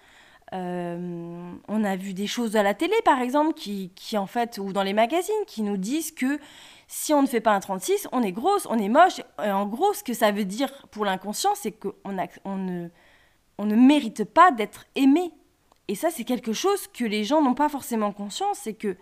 Euh, 0.52 1.52
on 1.68 1.84
a 1.84 1.96
vu 1.96 2.14
des 2.14 2.26
choses 2.26 2.56
à 2.56 2.62
la 2.62 2.74
télé, 2.74 2.94
par 3.04 3.20
exemple, 3.20 3.54
qui, 3.54 3.90
qui, 3.94 4.16
en 4.16 4.26
fait, 4.26 4.58
ou 4.58 4.72
dans 4.72 4.82
les 4.82 4.92
magazines, 4.92 5.34
qui 5.46 5.62
nous 5.62 5.76
disent 5.76 6.12
que 6.12 6.38
si 6.96 7.12
on 7.12 7.22
ne 7.22 7.26
fait 7.26 7.40
pas 7.40 7.50
un 7.50 7.58
36, 7.58 8.06
on 8.12 8.22
est 8.22 8.30
grosse, 8.30 8.68
on 8.70 8.78
est 8.78 8.88
moche. 8.88 9.20
Et 9.44 9.50
en 9.50 9.66
gros, 9.66 9.92
ce 9.94 10.04
que 10.04 10.14
ça 10.14 10.30
veut 10.30 10.44
dire 10.44 10.70
pour 10.92 11.04
l'inconscient, 11.04 11.56
c'est 11.56 11.72
qu'on 11.72 11.92
on 12.44 12.56
ne, 12.56 12.88
on 13.58 13.64
ne 13.66 13.74
mérite 13.74 14.22
pas 14.22 14.52
d'être 14.52 14.86
aimé. 14.94 15.32
Et 15.88 15.96
ça, 15.96 16.10
c'est 16.12 16.22
quelque 16.22 16.52
chose 16.52 16.86
que 16.86 17.04
les 17.04 17.24
gens 17.24 17.42
n'ont 17.42 17.54
pas 17.54 17.68
forcément 17.68 18.12
conscience, 18.12 18.60
c'est 18.62 18.74
que 18.74 18.96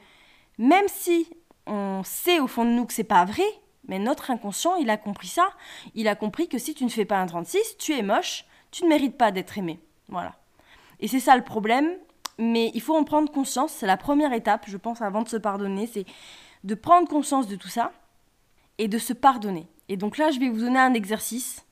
même 0.57 0.87
si 0.89 1.29
on 1.67 2.01
sait 2.03 2.41
au 2.41 2.47
fond 2.47 2.65
de 2.65 2.71
nous 2.71 2.87
que 2.87 2.95
c'est 2.95 3.05
pas 3.05 3.27
vrai, 3.27 3.45
mais 3.87 3.99
notre 3.99 4.31
inconscient, 4.31 4.77
il 4.77 4.89
a 4.89 4.97
compris 4.97 5.29
ça. 5.29 5.51
Il 5.95 6.09
a 6.09 6.15
compris 6.15 6.49
que 6.49 6.57
si 6.57 6.75
tu 6.75 6.85
ne 6.85 6.89
fais 6.89 7.05
pas 7.05 7.19
un 7.19 7.27
36, 7.27 7.77
tu 7.79 7.93
es 7.93 8.03
moche, 8.03 8.47
tu 8.71 8.85
ne 8.85 8.89
mérites 8.89 9.19
pas 9.19 9.33
d'être 9.33 9.59
aimé. 9.59 9.79
Voilà. 10.09 10.35
Et 10.99 11.09
c'est 11.09 11.21
ça 11.21 11.37
le 11.37 11.45
problème, 11.45 11.91
mais 12.39 12.71
il 12.73 12.81
faut 12.81 12.97
en 12.97 13.05
prendre 13.05 13.31
conscience. 13.31 13.73
C'est 13.73 13.87
la 13.87 13.99
première 13.99 14.33
étape, 14.33 14.65
je 14.67 14.79
pense, 14.79 15.03
avant 15.03 15.21
de 15.21 15.29
se 15.29 15.37
pardonner. 15.37 15.87
C'est 15.87 16.07
de 16.65 16.75
prendre 16.75 17.09
conscience 17.09 17.47
de 17.47 17.57
tout 17.57 17.69
ça 17.69 17.93
et 18.79 18.89
de 18.89 18.99
se 18.99 19.13
pardonner. 19.13 19.67
Et 19.89 19.97
donc 19.97 20.19
là, 20.19 20.31
je 20.31 20.39
vais 20.39 20.49
vous 20.49 20.61
donner 20.61 20.79
un 20.79 20.95
exercice 20.95 21.65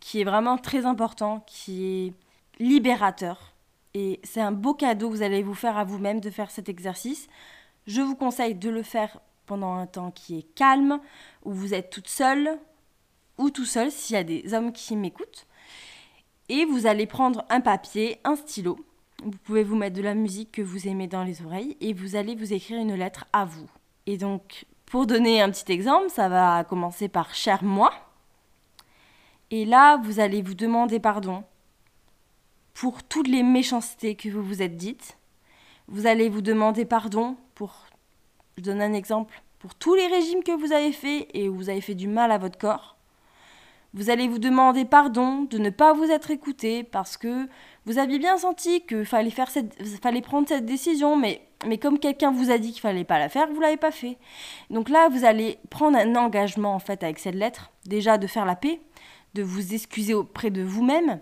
qui 0.00 0.20
est 0.20 0.24
vraiment 0.24 0.56
très 0.56 0.86
important, 0.86 1.44
qui 1.46 1.84
est 1.84 2.12
libérateur. 2.58 3.54
Et 3.94 4.20
c'est 4.22 4.40
un 4.40 4.52
beau 4.52 4.74
cadeau 4.74 5.08
que 5.08 5.16
vous 5.16 5.22
allez 5.22 5.42
vous 5.42 5.54
faire 5.54 5.76
à 5.76 5.84
vous-même 5.84 6.20
de 6.20 6.30
faire 6.30 6.50
cet 6.50 6.68
exercice. 6.68 7.28
Je 7.86 8.00
vous 8.00 8.14
conseille 8.14 8.54
de 8.54 8.70
le 8.70 8.82
faire 8.82 9.20
pendant 9.46 9.74
un 9.74 9.86
temps 9.86 10.10
qui 10.10 10.38
est 10.38 10.54
calme, 10.54 11.00
où 11.44 11.52
vous 11.52 11.74
êtes 11.74 11.90
toute 11.90 12.08
seule 12.08 12.58
ou 13.36 13.50
tout 13.50 13.64
seul 13.64 13.90
s'il 13.90 14.14
y 14.14 14.18
a 14.18 14.24
des 14.24 14.54
hommes 14.54 14.72
qui 14.72 14.96
m'écoutent. 14.96 15.46
Et 16.48 16.64
vous 16.64 16.86
allez 16.86 17.06
prendre 17.06 17.44
un 17.48 17.60
papier, 17.60 18.18
un 18.24 18.36
stylo. 18.36 18.78
Vous 19.22 19.38
pouvez 19.44 19.64
vous 19.64 19.76
mettre 19.76 19.96
de 19.96 20.02
la 20.02 20.14
musique 20.14 20.52
que 20.52 20.62
vous 20.62 20.88
aimez 20.88 21.06
dans 21.06 21.24
les 21.24 21.42
oreilles 21.42 21.76
et 21.80 21.92
vous 21.92 22.16
allez 22.16 22.34
vous 22.34 22.52
écrire 22.52 22.80
une 22.80 22.94
lettre 22.94 23.26
à 23.32 23.44
vous. 23.44 23.68
Et 24.10 24.16
donc, 24.16 24.64
pour 24.86 25.06
donner 25.06 25.40
un 25.40 25.50
petit 25.50 25.70
exemple, 25.70 26.10
ça 26.10 26.28
va 26.28 26.64
commencer 26.64 27.06
par 27.06 27.32
cher 27.32 27.62
moi. 27.62 27.92
Et 29.52 29.64
là, 29.64 29.98
vous 29.98 30.18
allez 30.18 30.42
vous 30.42 30.54
demander 30.54 30.98
pardon 30.98 31.44
pour 32.74 33.04
toutes 33.04 33.28
les 33.28 33.44
méchancetés 33.44 34.16
que 34.16 34.28
vous 34.28 34.42
vous 34.42 34.62
êtes 34.62 34.76
dites. 34.76 35.16
Vous 35.86 36.08
allez 36.08 36.28
vous 36.28 36.40
demander 36.40 36.84
pardon 36.84 37.36
pour, 37.54 37.86
je 38.56 38.64
donne 38.64 38.82
un 38.82 38.92
exemple, 38.92 39.44
pour 39.60 39.76
tous 39.76 39.94
les 39.94 40.08
régimes 40.08 40.42
que 40.42 40.58
vous 40.58 40.72
avez 40.72 40.90
faits 40.90 41.28
et 41.34 41.48
où 41.48 41.54
vous 41.54 41.68
avez 41.68 41.80
fait 41.80 41.94
du 41.94 42.08
mal 42.08 42.32
à 42.32 42.38
votre 42.38 42.58
corps. 42.58 42.96
Vous 43.94 44.10
allez 44.10 44.26
vous 44.26 44.40
demander 44.40 44.84
pardon 44.84 45.42
de 45.42 45.58
ne 45.58 45.70
pas 45.70 45.92
vous 45.92 46.10
être 46.10 46.32
écouté 46.32 46.82
parce 46.82 47.16
que 47.16 47.48
vous 47.86 47.98
aviez 47.98 48.18
bien 48.18 48.38
senti 48.38 48.84
qu'il 48.86 49.04
fallait, 49.04 49.30
fallait 49.30 50.20
prendre 50.20 50.48
cette 50.48 50.66
décision, 50.66 51.16
mais 51.16 51.46
mais 51.66 51.78
comme 51.78 51.98
quelqu'un 51.98 52.30
vous 52.30 52.50
a 52.50 52.58
dit 52.58 52.72
qu'il 52.72 52.80
fallait 52.80 53.04
pas 53.04 53.18
la 53.18 53.28
faire, 53.28 53.48
vous 53.52 53.60
l'avez 53.60 53.76
pas 53.76 53.90
fait. 53.90 54.18
Donc 54.70 54.88
là, 54.88 55.08
vous 55.08 55.24
allez 55.24 55.58
prendre 55.68 55.98
un 55.98 56.16
engagement 56.16 56.74
en 56.74 56.78
fait 56.78 57.02
avec 57.02 57.18
cette 57.18 57.34
lettre, 57.34 57.70
déjà 57.84 58.18
de 58.18 58.26
faire 58.26 58.46
la 58.46 58.56
paix, 58.56 58.80
de 59.34 59.42
vous 59.42 59.74
excuser 59.74 60.14
auprès 60.14 60.50
de 60.50 60.62
vous-même 60.62 61.20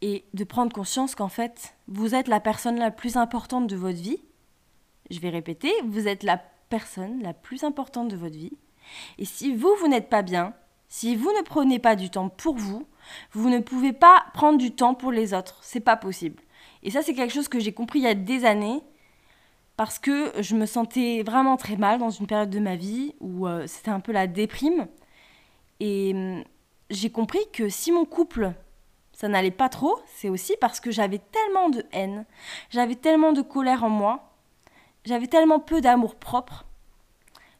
et 0.00 0.24
de 0.34 0.44
prendre 0.44 0.72
conscience 0.72 1.14
qu'en 1.14 1.28
fait, 1.28 1.74
vous 1.88 2.14
êtes 2.14 2.28
la 2.28 2.40
personne 2.40 2.78
la 2.78 2.90
plus 2.90 3.16
importante 3.16 3.66
de 3.66 3.76
votre 3.76 4.00
vie. 4.00 4.18
Je 5.10 5.20
vais 5.20 5.30
répéter, 5.30 5.70
vous 5.84 6.08
êtes 6.08 6.22
la 6.22 6.42
personne 6.70 7.22
la 7.22 7.34
plus 7.34 7.64
importante 7.64 8.08
de 8.08 8.16
votre 8.16 8.36
vie. 8.36 8.56
Et 9.18 9.24
si 9.24 9.54
vous, 9.54 9.74
vous 9.78 9.88
n'êtes 9.88 10.08
pas 10.08 10.22
bien, 10.22 10.54
si 10.88 11.14
vous 11.16 11.30
ne 11.30 11.42
prenez 11.42 11.78
pas 11.78 11.96
du 11.96 12.10
temps 12.10 12.28
pour 12.28 12.56
vous, 12.56 12.86
vous 13.32 13.50
ne 13.50 13.60
pouvez 13.60 13.92
pas 13.92 14.24
prendre 14.34 14.58
du 14.58 14.72
temps 14.72 14.94
pour 14.94 15.12
les 15.12 15.34
autres. 15.34 15.58
C'est 15.62 15.80
pas 15.80 15.96
possible. 15.96 16.42
Et 16.82 16.90
ça, 16.90 17.02
c'est 17.02 17.14
quelque 17.14 17.32
chose 17.32 17.48
que 17.48 17.60
j'ai 17.60 17.72
compris 17.72 18.00
il 18.00 18.04
y 18.04 18.08
a 18.08 18.14
des 18.14 18.44
années 18.44 18.82
parce 19.82 19.98
que 19.98 20.30
je 20.40 20.54
me 20.54 20.64
sentais 20.64 21.24
vraiment 21.24 21.56
très 21.56 21.74
mal 21.74 21.98
dans 21.98 22.10
une 22.10 22.28
période 22.28 22.50
de 22.50 22.60
ma 22.60 22.76
vie 22.76 23.16
où 23.18 23.48
euh, 23.48 23.66
c'était 23.66 23.90
un 23.90 23.98
peu 23.98 24.12
la 24.12 24.28
déprime. 24.28 24.86
Et 25.80 26.12
hum, 26.14 26.44
j'ai 26.88 27.10
compris 27.10 27.40
que 27.52 27.68
si 27.68 27.90
mon 27.90 28.04
couple, 28.04 28.52
ça 29.12 29.26
n'allait 29.26 29.50
pas 29.50 29.68
trop, 29.68 29.98
c'est 30.06 30.28
aussi 30.28 30.54
parce 30.60 30.78
que 30.78 30.92
j'avais 30.92 31.18
tellement 31.18 31.68
de 31.68 31.84
haine, 31.90 32.26
j'avais 32.70 32.94
tellement 32.94 33.32
de 33.32 33.42
colère 33.42 33.82
en 33.82 33.88
moi, 33.88 34.30
j'avais 35.04 35.26
tellement 35.26 35.58
peu 35.58 35.80
d'amour 35.80 36.14
propre, 36.14 36.64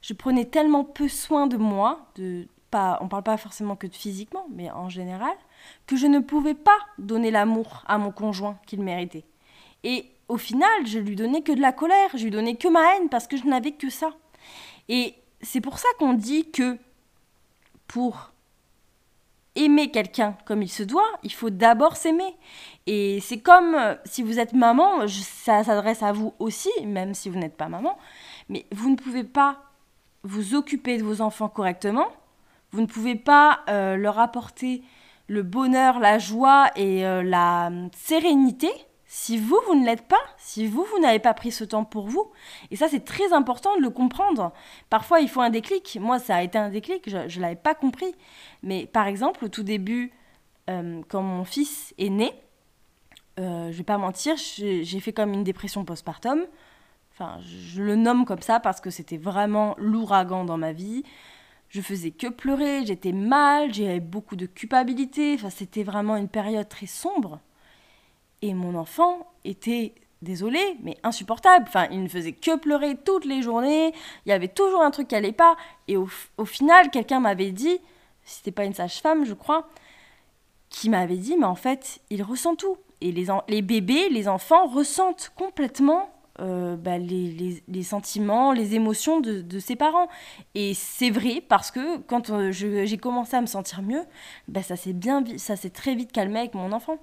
je 0.00 0.14
prenais 0.14 0.44
tellement 0.44 0.84
peu 0.84 1.08
soin 1.08 1.48
de 1.48 1.56
moi, 1.56 2.06
de 2.14 2.46
pas, 2.70 2.98
on 3.00 3.08
parle 3.08 3.24
pas 3.24 3.36
forcément 3.36 3.74
que 3.74 3.88
de 3.88 3.96
physiquement, 3.96 4.46
mais 4.48 4.70
en 4.70 4.88
général, 4.88 5.34
que 5.88 5.96
je 5.96 6.06
ne 6.06 6.20
pouvais 6.20 6.54
pas 6.54 6.78
donner 6.98 7.32
l'amour 7.32 7.82
à 7.88 7.98
mon 7.98 8.12
conjoint 8.12 8.60
qu'il 8.64 8.80
méritait. 8.80 9.24
Et 9.82 10.06
au 10.32 10.38
final, 10.38 10.86
je 10.86 10.98
lui 10.98 11.14
donnais 11.14 11.42
que 11.42 11.52
de 11.52 11.60
la 11.60 11.72
colère, 11.72 12.08
je 12.14 12.24
lui 12.24 12.30
donnais 12.30 12.54
que 12.54 12.66
ma 12.66 12.96
haine 12.96 13.10
parce 13.10 13.26
que 13.26 13.36
je 13.36 13.44
n'avais 13.44 13.72
que 13.72 13.90
ça. 13.90 14.14
Et 14.88 15.14
c'est 15.42 15.60
pour 15.60 15.78
ça 15.78 15.88
qu'on 15.98 16.14
dit 16.14 16.50
que 16.50 16.78
pour 17.86 18.32
aimer 19.56 19.90
quelqu'un 19.90 20.38
comme 20.46 20.62
il 20.62 20.70
se 20.70 20.82
doit, 20.82 21.10
il 21.22 21.34
faut 21.34 21.50
d'abord 21.50 21.96
s'aimer. 21.96 22.34
Et 22.86 23.20
c'est 23.20 23.40
comme 23.40 23.74
euh, 23.74 23.94
si 24.06 24.22
vous 24.22 24.40
êtes 24.40 24.54
maman, 24.54 25.06
ça 25.06 25.64
s'adresse 25.64 26.02
à 26.02 26.12
vous 26.12 26.32
aussi, 26.38 26.70
même 26.82 27.12
si 27.12 27.28
vous 27.28 27.38
n'êtes 27.38 27.58
pas 27.58 27.68
maman, 27.68 27.98
mais 28.48 28.64
vous 28.72 28.88
ne 28.88 28.96
pouvez 28.96 29.24
pas 29.24 29.58
vous 30.22 30.54
occuper 30.54 30.96
de 30.96 31.02
vos 31.02 31.20
enfants 31.20 31.50
correctement, 31.50 32.08
vous 32.70 32.80
ne 32.80 32.86
pouvez 32.86 33.16
pas 33.16 33.60
euh, 33.68 33.96
leur 33.96 34.18
apporter 34.18 34.82
le 35.26 35.42
bonheur, 35.42 36.00
la 36.00 36.18
joie 36.18 36.70
et 36.74 37.04
euh, 37.04 37.22
la 37.22 37.70
sérénité 37.94 38.70
si 39.14 39.36
vous, 39.36 39.60
vous 39.66 39.74
ne 39.74 39.84
l'êtes 39.84 40.08
pas, 40.08 40.22
si 40.38 40.66
vous, 40.66 40.86
vous 40.90 40.98
n'avez 40.98 41.18
pas 41.18 41.34
pris 41.34 41.52
ce 41.52 41.64
temps 41.64 41.84
pour 41.84 42.08
vous, 42.08 42.32
et 42.70 42.76
ça 42.76 42.88
c'est 42.88 43.04
très 43.04 43.34
important 43.34 43.76
de 43.76 43.82
le 43.82 43.90
comprendre. 43.90 44.54
Parfois 44.88 45.20
il 45.20 45.28
faut 45.28 45.42
un 45.42 45.50
déclic, 45.50 45.98
moi 46.00 46.18
ça 46.18 46.36
a 46.36 46.42
été 46.42 46.56
un 46.56 46.70
déclic, 46.70 47.10
je 47.10 47.18
ne 47.18 47.42
l'avais 47.42 47.54
pas 47.54 47.74
compris. 47.74 48.14
Mais 48.62 48.86
par 48.86 49.06
exemple 49.06 49.44
au 49.44 49.48
tout 49.48 49.64
début, 49.64 50.12
euh, 50.70 51.02
quand 51.08 51.20
mon 51.20 51.44
fils 51.44 51.92
est 51.98 52.08
né, 52.08 52.32
euh, 53.38 53.70
je 53.70 53.76
vais 53.76 53.84
pas 53.84 53.98
mentir, 53.98 54.36
j'ai 54.38 55.00
fait 55.00 55.12
comme 55.12 55.34
une 55.34 55.44
dépression 55.44 55.84
postpartum. 55.84 56.46
Enfin, 57.12 57.38
je 57.42 57.82
le 57.82 57.96
nomme 57.96 58.24
comme 58.24 58.40
ça 58.40 58.60
parce 58.60 58.80
que 58.80 58.88
c'était 58.88 59.18
vraiment 59.18 59.74
l'ouragan 59.76 60.46
dans 60.46 60.56
ma 60.56 60.72
vie. 60.72 61.02
Je 61.68 61.82
faisais 61.82 62.12
que 62.12 62.28
pleurer, 62.28 62.86
j'étais 62.86 63.12
mal, 63.12 63.74
j'avais 63.74 64.00
beaucoup 64.00 64.36
de 64.36 64.46
culpabilité. 64.46 65.34
Enfin, 65.34 65.50
c'était 65.50 65.82
vraiment 65.82 66.16
une 66.16 66.28
période 66.28 66.70
très 66.70 66.86
sombre. 66.86 67.40
Et 68.42 68.54
mon 68.54 68.74
enfant 68.74 69.32
était, 69.44 69.94
désolé, 70.22 70.76
mais 70.82 70.96
insupportable. 71.02 71.66
Enfin, 71.68 71.88
il 71.90 72.02
ne 72.02 72.08
faisait 72.08 72.32
que 72.32 72.56
pleurer 72.56 72.96
toutes 72.96 73.24
les 73.24 73.42
journées. 73.42 73.92
Il 74.24 74.30
y 74.30 74.32
avait 74.32 74.48
toujours 74.48 74.82
un 74.82 74.90
truc 74.90 75.08
qui 75.08 75.14
allait 75.14 75.32
pas. 75.32 75.56
Et 75.88 75.96
au, 75.96 76.06
final, 76.44 76.90
quelqu'un 76.90 77.20
m'avait 77.20 77.50
dit, 77.50 77.78
c'était 78.24 78.52
pas 78.52 78.64
une 78.64 78.74
sage-femme, 78.74 79.24
je 79.24 79.34
crois, 79.34 79.68
qui 80.70 80.88
m'avait 80.88 81.16
dit, 81.16 81.36
mais 81.36 81.44
en 81.44 81.54
fait, 81.54 82.00
il 82.08 82.22
ressent 82.22 82.54
tout. 82.54 82.78
Et 83.00 83.12
les, 83.12 83.26
les 83.48 83.62
bébés, 83.62 84.08
les 84.08 84.28
enfants 84.28 84.66
ressentent 84.66 85.32
complètement 85.36 86.11
euh, 86.42 86.76
bah, 86.76 86.98
les, 86.98 87.82
sentiments, 87.82 88.52
les 88.52 88.74
émotions 88.74 89.20
de, 89.20 89.58
ses 89.58 89.76
parents. 89.76 90.08
Et 90.54 90.74
c'est 90.74 91.10
vrai 91.10 91.42
parce 91.46 91.70
que 91.70 91.98
quand 91.98 92.30
euh, 92.30 92.50
j'ai 92.50 92.98
commencé 92.98 93.36
à 93.36 93.40
me 93.40 93.46
sentir 93.46 93.82
mieux, 93.82 94.02
bah, 94.48 94.62
ça 94.62 94.76
s'est 94.76 94.92
bien, 94.92 95.22
ça 95.36 95.54
s'est 95.54 95.70
très 95.70 95.94
vite 95.94 96.10
calmé 96.10 96.40
avec 96.40 96.54
mon 96.54 96.72
enfant. 96.72 96.96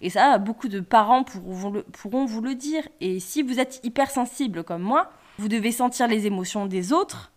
Et 0.00 0.08
ça, 0.08 0.38
beaucoup 0.38 0.68
de 0.68 0.80
parents 0.80 1.24
pourront 1.24 2.24
vous 2.24 2.40
le 2.40 2.54
dire. 2.54 2.88
Et 3.00 3.20
si 3.20 3.42
vous 3.42 3.60
êtes 3.60 3.80
hypersensible 3.84 4.64
comme 4.64 4.82
moi, 4.82 5.10
vous 5.38 5.48
devez 5.48 5.72
sentir 5.72 6.08
les 6.08 6.26
émotions 6.26 6.66
des 6.66 6.92
autres. 6.92 7.32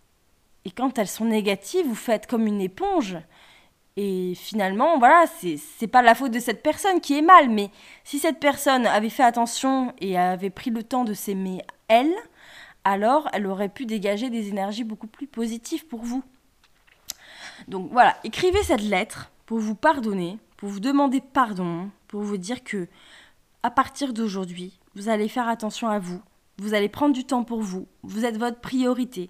Et 0.64 0.70
quand 0.70 0.98
elles 0.98 1.08
sont 1.08 1.26
négatives, 1.26 1.86
vous 1.86 1.94
faites 1.94 2.26
comme 2.26 2.46
une 2.46 2.60
éponge. 2.60 3.18
Et 4.02 4.34
finalement, 4.34 4.98
voilà, 4.98 5.26
c'est 5.26 5.86
pas 5.86 6.00
la 6.00 6.14
faute 6.14 6.32
de 6.32 6.38
cette 6.40 6.62
personne 6.62 7.02
qui 7.02 7.18
est 7.18 7.22
mal, 7.22 7.50
mais 7.50 7.68
si 8.02 8.18
cette 8.18 8.40
personne 8.40 8.86
avait 8.86 9.10
fait 9.10 9.22
attention 9.22 9.92
et 10.00 10.16
avait 10.16 10.48
pris 10.48 10.70
le 10.70 10.82
temps 10.82 11.04
de 11.04 11.12
s'aimer 11.12 11.60
elle, 11.86 12.14
alors 12.82 13.28
elle 13.34 13.46
aurait 13.46 13.68
pu 13.68 13.84
dégager 13.84 14.30
des 14.30 14.48
énergies 14.48 14.84
beaucoup 14.84 15.06
plus 15.06 15.26
positives 15.26 15.86
pour 15.86 16.00
vous. 16.00 16.22
Donc 17.68 17.90
voilà, 17.92 18.16
écrivez 18.24 18.62
cette 18.62 18.80
lettre 18.80 19.30
pour 19.44 19.58
vous 19.58 19.74
pardonner, 19.74 20.38
pour 20.56 20.70
vous 20.70 20.80
demander 20.80 21.20
pardon, 21.20 21.90
pour 22.08 22.22
vous 22.22 22.38
dire 22.38 22.64
que 22.64 22.88
à 23.62 23.70
partir 23.70 24.14
d'aujourd'hui, 24.14 24.80
vous 24.94 25.10
allez 25.10 25.28
faire 25.28 25.46
attention 25.46 25.88
à 25.88 25.98
vous, 25.98 26.22
vous 26.56 26.72
allez 26.72 26.88
prendre 26.88 27.14
du 27.14 27.26
temps 27.26 27.44
pour 27.44 27.60
vous, 27.60 27.86
vous 28.02 28.24
êtes 28.24 28.38
votre 28.38 28.60
priorité, 28.60 29.28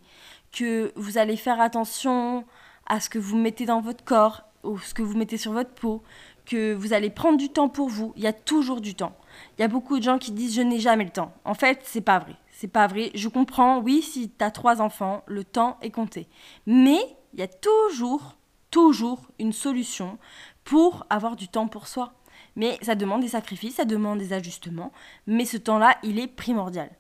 que 0.53 0.93
vous 0.95 1.19
allez 1.19 1.37
faire 1.37 1.61
attention 1.61 2.45
à 2.87 3.01
ce 3.01 3.11
que 3.11 3.19
vous 3.19 3.37
mettez 3.37 3.67
dans 3.67 3.81
votre 3.81 4.05
corps, 4.05 4.45
ce 4.83 4.95
que 4.95 5.03
vous 5.03 5.17
mettez 5.17 5.37
sur 5.37 5.53
votre 5.53 5.71
peau, 5.71 6.03
que 6.47 6.75
vous 6.75 6.93
allez 6.93 7.11
prendre 7.11 7.39
du 7.39 7.49
temps 7.49 7.69
pour 7.69 7.89
vous. 7.89 8.13
Il 8.17 8.23
y 8.23 8.27
a 8.27 8.33
toujours 8.33 8.81
du 8.81 8.95
temps. 8.95 9.17
Il 9.57 9.63
y 9.63 9.65
a 9.65 9.69
beaucoup 9.69 9.99
de 9.99 10.03
gens 10.03 10.19
qui 10.19 10.33
disent 10.33 10.55
je 10.55 10.63
n'ai 10.63 10.81
jamais 10.81 11.05
le 11.05 11.11
temps. 11.11 11.33
En 11.45 11.55
fait, 11.55 11.81
c'est 11.85 12.01
pas 12.01 12.19
vrai. 12.19 12.37
C'est 12.51 12.69
pas 12.69 12.87
vrai. 12.87 13.11
Je 13.15 13.29
comprends, 13.29 13.79
oui, 13.79 14.03
si 14.03 14.31
tu 14.31 14.45
as 14.45 14.51
trois 14.51 14.83
enfants, 14.83 15.23
le 15.27 15.45
temps 15.45 15.79
est 15.81 15.91
compté. 15.91 16.29
Mais 16.67 17.01
il 17.33 17.41
y 17.41 17.43
a 17.43 17.49
toujours, 17.49 18.37
toujours 18.71 19.29
une 19.39 19.53
solution 19.53 20.19
pour 20.65 21.07
avoir 21.09 21.37
du 21.37 21.49
temps 21.49 21.69
pour 21.69 21.87
soi. 21.87 22.13
Mais 22.57 22.79
ça 22.83 22.95
demande 22.95 23.23
des 23.23 23.29
sacrifices, 23.29 23.77
ça 23.77 23.85
demande 23.85 24.19
des 24.19 24.33
ajustements. 24.33 24.93
Mais 25.27 25.45
ce 25.45 25.57
temps-là, 25.57 25.97
il 26.03 26.19
est 26.19 26.27
primordial. 26.27 26.91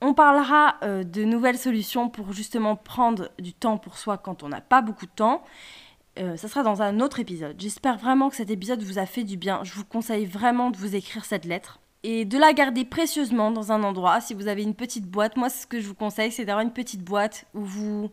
On 0.00 0.12
parlera 0.12 0.76
euh, 0.82 1.02
de 1.02 1.24
nouvelles 1.24 1.56
solutions 1.56 2.10
pour 2.10 2.32
justement 2.32 2.76
prendre 2.76 3.30
du 3.38 3.54
temps 3.54 3.78
pour 3.78 3.96
soi 3.96 4.18
quand 4.18 4.42
on 4.42 4.50
n'a 4.50 4.60
pas 4.60 4.82
beaucoup 4.82 5.06
de 5.06 5.10
temps. 5.10 5.42
Euh, 6.18 6.36
ça 6.36 6.48
sera 6.48 6.62
dans 6.62 6.82
un 6.82 7.00
autre 7.00 7.18
épisode. 7.18 7.56
J'espère 7.58 7.98
vraiment 7.98 8.30
que 8.30 8.36
cet 8.36 8.50
épisode 8.50 8.82
vous 8.82 8.98
a 8.98 9.06
fait 9.06 9.24
du 9.24 9.36
bien. 9.36 9.64
Je 9.64 9.72
vous 9.74 9.84
conseille 9.84 10.26
vraiment 10.26 10.70
de 10.70 10.76
vous 10.76 10.94
écrire 10.94 11.24
cette 11.24 11.44
lettre 11.44 11.80
et 12.04 12.24
de 12.24 12.38
la 12.38 12.52
garder 12.52 12.84
précieusement 12.84 13.50
dans 13.50 13.72
un 13.72 13.82
endroit. 13.82 14.20
Si 14.20 14.34
vous 14.34 14.46
avez 14.46 14.62
une 14.62 14.74
petite 14.74 15.06
boîte, 15.06 15.36
moi 15.36 15.48
ce 15.48 15.66
que 15.66 15.80
je 15.80 15.88
vous 15.88 15.94
conseille 15.94 16.30
c'est 16.30 16.44
d'avoir 16.44 16.64
une 16.64 16.72
petite 16.72 17.02
boîte 17.02 17.46
où 17.54 17.62
vous 17.62 18.10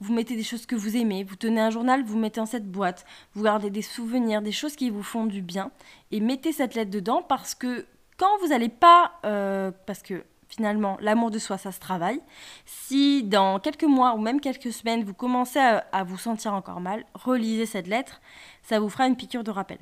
vous 0.00 0.14
mettez 0.14 0.34
des 0.34 0.42
choses 0.42 0.66
que 0.66 0.74
vous 0.74 0.96
aimez, 0.96 1.24
vous 1.24 1.36
tenez 1.36 1.60
un 1.60 1.70
journal, 1.70 2.02
vous 2.02 2.18
mettez 2.18 2.40
dans 2.40 2.46
cette 2.46 2.70
boîte, 2.70 3.04
vous 3.34 3.44
gardez 3.44 3.70
des 3.70 3.82
souvenirs, 3.82 4.42
des 4.42 4.52
choses 4.52 4.74
qui 4.74 4.90
vous 4.90 5.02
font 5.02 5.26
du 5.26 5.42
bien 5.42 5.70
et 6.10 6.20
mettez 6.20 6.52
cette 6.52 6.74
lettre 6.74 6.90
dedans 6.90 7.22
parce 7.22 7.54
que 7.54 7.86
quand 8.16 8.38
vous 8.40 8.48
n'allez 8.48 8.68
pas, 8.68 9.12
euh, 9.24 9.70
parce 9.86 10.02
que 10.02 10.24
finalement, 10.50 10.98
l'amour 11.00 11.30
de 11.30 11.38
soi, 11.38 11.56
ça 11.56 11.72
se 11.72 11.80
travaille. 11.80 12.20
Si 12.66 13.22
dans 13.22 13.58
quelques 13.60 13.84
mois 13.84 14.14
ou 14.14 14.18
même 14.18 14.40
quelques 14.40 14.72
semaines, 14.72 15.04
vous 15.04 15.14
commencez 15.14 15.60
à, 15.60 16.04
vous 16.04 16.18
sentir 16.18 16.52
encore 16.52 16.80
mal, 16.80 17.04
relisez 17.14 17.66
cette 17.66 17.86
lettre, 17.86 18.20
ça 18.62 18.80
vous 18.80 18.88
fera 18.88 19.06
une 19.06 19.16
piqûre 19.16 19.44
de 19.44 19.50
rappel. 19.50 19.78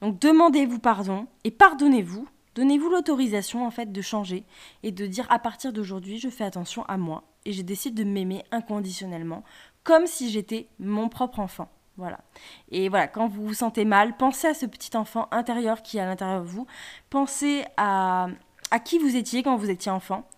Donc 0.00 0.18
demandez-vous 0.18 0.78
pardon 0.78 1.26
et 1.44 1.50
pardonnez-vous. 1.50 2.28
Donnez-vous 2.54 2.88
l'autorisation 2.88 3.66
en 3.66 3.70
fait 3.70 3.92
de 3.92 4.00
changer 4.00 4.44
et 4.82 4.92
de 4.92 5.06
dire 5.06 5.26
à 5.28 5.38
partir 5.38 5.72
d'aujourd'hui, 5.72 6.18
je 6.18 6.30
fais 6.30 6.44
attention 6.44 6.84
à 6.84 6.96
moi 6.96 7.24
et 7.44 7.52
je 7.52 7.62
décide 7.62 7.94
de 7.94 8.04
m'aimer 8.04 8.44
inconditionnellement, 8.50 9.44
comme 9.84 10.06
si 10.06 10.30
j'étais 10.30 10.68
mon 10.78 11.08
propre 11.08 11.40
enfant. 11.40 11.68
Voilà. 11.96 12.20
Et 12.70 12.88
voilà, 12.88 13.08
quand 13.08 13.26
vous 13.26 13.46
vous 13.46 13.54
sentez 13.54 13.84
mal, 13.84 14.16
pensez 14.16 14.46
à 14.46 14.54
ce 14.54 14.66
petit 14.66 14.96
enfant 14.96 15.28
intérieur 15.30 15.82
qui 15.82 15.96
est 15.96 16.00
à 16.00 16.06
l'intérieur 16.06 16.42
de 16.42 16.46
vous. 16.46 16.66
Pensez 17.08 17.64
à, 17.78 18.28
à 18.70 18.78
qui 18.78 18.98
vous 18.98 19.16
étiez 19.16 19.42
quand 19.42 19.56
vous 19.56 19.70
étiez 19.70 19.90
enfant 19.90 20.28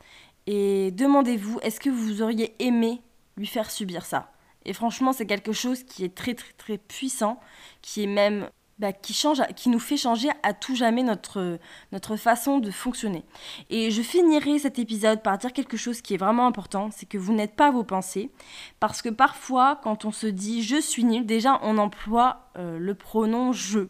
et 0.46 0.90
demandez-vous 0.92 1.58
est-ce 1.62 1.78
que 1.78 1.90
vous 1.90 2.22
auriez 2.22 2.54
aimé 2.58 3.02
lui 3.36 3.46
faire 3.46 3.70
subir 3.70 4.06
ça? 4.06 4.32
Et 4.64 4.72
franchement, 4.72 5.12
c'est 5.12 5.26
quelque 5.26 5.52
chose 5.52 5.84
qui 5.84 6.04
est 6.04 6.14
très 6.14 6.34
très 6.34 6.52
très 6.54 6.78
puissant, 6.78 7.38
qui 7.82 8.02
est 8.02 8.06
même 8.06 8.48
bah, 8.78 8.92
qui 8.92 9.12
change, 9.12 9.42
qui 9.56 9.68
nous 9.70 9.78
fait 9.78 9.96
changer 9.96 10.28
à 10.42 10.54
tout 10.54 10.76
jamais 10.76 11.02
notre 11.02 11.58
notre 11.92 12.16
façon 12.16 12.58
de 12.60 12.70
fonctionner. 12.70 13.24
Et 13.70 13.90
je 13.90 14.02
finirai 14.02 14.58
cet 14.58 14.78
épisode 14.78 15.22
par 15.22 15.36
dire 15.36 15.52
quelque 15.52 15.76
chose 15.76 16.00
qui 16.00 16.14
est 16.14 16.18
vraiment 16.18 16.46
important, 16.46 16.90
c'est 16.92 17.06
que 17.06 17.18
vous 17.18 17.34
n'êtes 17.34 17.56
pas 17.56 17.70
vos 17.70 17.84
pensées, 17.84 18.30
parce 18.80 19.02
que 19.02 19.08
parfois, 19.08 19.80
quand 19.82 20.04
on 20.04 20.12
se 20.12 20.26
dit 20.26 20.62
je 20.62 20.80
suis 20.80 21.04
nul, 21.04 21.26
déjà 21.26 21.58
on 21.62 21.76
emploie 21.76 22.50
euh, 22.56 22.78
le 22.78 22.94
pronom 22.94 23.52
je. 23.52 23.80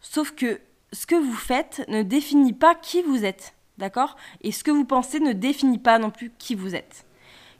Sauf 0.00 0.30
que 0.30 0.60
ce 0.92 1.04
que 1.04 1.16
vous 1.16 1.34
faites 1.34 1.84
ne 1.88 2.02
définit 2.02 2.52
pas 2.54 2.74
qui 2.74 3.02
vous 3.02 3.24
êtes. 3.24 3.54
D'accord? 3.78 4.16
Et 4.42 4.52
ce 4.52 4.64
que 4.64 4.70
vous 4.70 4.84
pensez 4.84 5.20
ne 5.20 5.32
définit 5.32 5.78
pas 5.78 5.98
non 5.98 6.10
plus 6.10 6.32
qui 6.38 6.54
vous 6.54 6.74
êtes. 6.74 7.06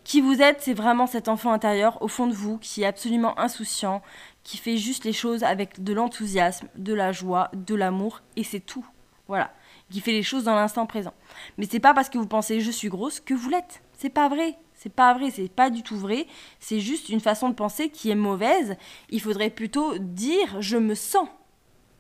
Qui 0.04 0.20
vous 0.20 0.40
êtes, 0.40 0.62
c'est 0.62 0.74
vraiment 0.74 1.07
cet 1.07 1.28
enfant 1.28 1.52
intérieur 1.52 2.00
au 2.02 2.09
fond 2.09 2.26
de 2.26 2.33
vous 2.33 2.59
qui 2.59 2.83
est 2.83 2.87
absolument 2.87 3.38
insouciant, 3.38 4.02
qui 4.42 4.57
fait 4.57 4.76
juste 4.78 5.04
les 5.04 5.12
choses 5.12 5.44
avec 5.44 5.83
de 5.85 5.92
l'enthousiasme, 5.92 6.68
de 6.76 6.94
la 6.94 7.12
joie, 7.12 7.50
de 7.52 7.74
l'amour, 7.74 8.22
et 8.37 8.42
c'est 8.42 8.61
tout. 8.61 8.87
Voilà. 9.28 9.52
Qui 9.90 10.00
fait 10.00 10.12
les 10.12 10.22
choses 10.22 10.44
dans 10.44 10.54
l'instant 10.54 10.87
présent. 10.87 11.12
Mais 11.57 11.66
c'est 11.70 11.81
pas 11.81 11.94
parce 11.94 12.09
que 12.09 12.18
vous 12.18 12.26
pensez 12.26 12.61
je 12.61 12.70
suis 12.70 12.88
grosse 12.88 13.20
que 13.20 13.35
vous 13.35 13.50
l'êtes. 13.50 13.83
C'est 13.98 14.11
pas 14.11 14.28
vrai. 14.28 14.57
C'est 14.74 14.92
pas 14.92 15.12
vrai, 15.12 15.31
c'est 15.31 15.48
pas 15.48 15.70
du 15.70 15.83
tout 15.83 15.96
vrai. 15.96 16.26
C'est 16.61 16.81
juste 16.81 17.09
une 17.09 17.20
façon 17.20 17.48
de 17.48 17.54
penser 17.54 17.90
qui 17.90 18.11
est 18.11 18.14
mauvaise. 18.14 18.76
Il 19.11 19.20
faudrait 19.20 19.50
plutôt 19.50 19.98
dire 19.98 20.61
je 20.61 20.76
me 20.76 20.94
sens 20.94 21.28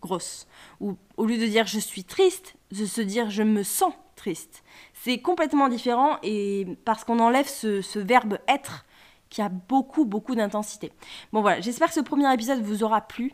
grosse. 0.00 0.46
Ou 0.80 0.96
au 1.16 1.26
lieu 1.26 1.38
de 1.38 1.46
dire 1.46 1.66
je 1.66 1.78
suis 1.78 2.04
triste, 2.04 2.54
de 2.72 2.84
se 2.84 3.00
dire 3.00 3.30
je 3.30 3.42
me 3.42 3.62
sens 3.62 3.92
triste. 4.16 4.62
C'est 4.94 5.18
complètement 5.18 5.68
différent 5.68 6.18
et 6.22 6.66
parce 6.84 7.04
qu'on 7.04 7.20
enlève 7.20 7.48
ce, 7.48 7.98
verbe 7.98 8.38
être 8.48 8.84
qui 9.30 9.42
a 9.42 9.48
beaucoup 9.48 10.04
beaucoup 10.04 10.34
d'intensité. 10.34 10.92
Bon 11.32 11.40
voilà, 11.40 11.60
j'espère 11.60 11.88
que 11.88 11.94
ce 11.94 12.00
premier 12.00 12.32
épisode 12.32 12.60
vous 12.62 12.82
aura 12.82 13.00
plu. 13.00 13.32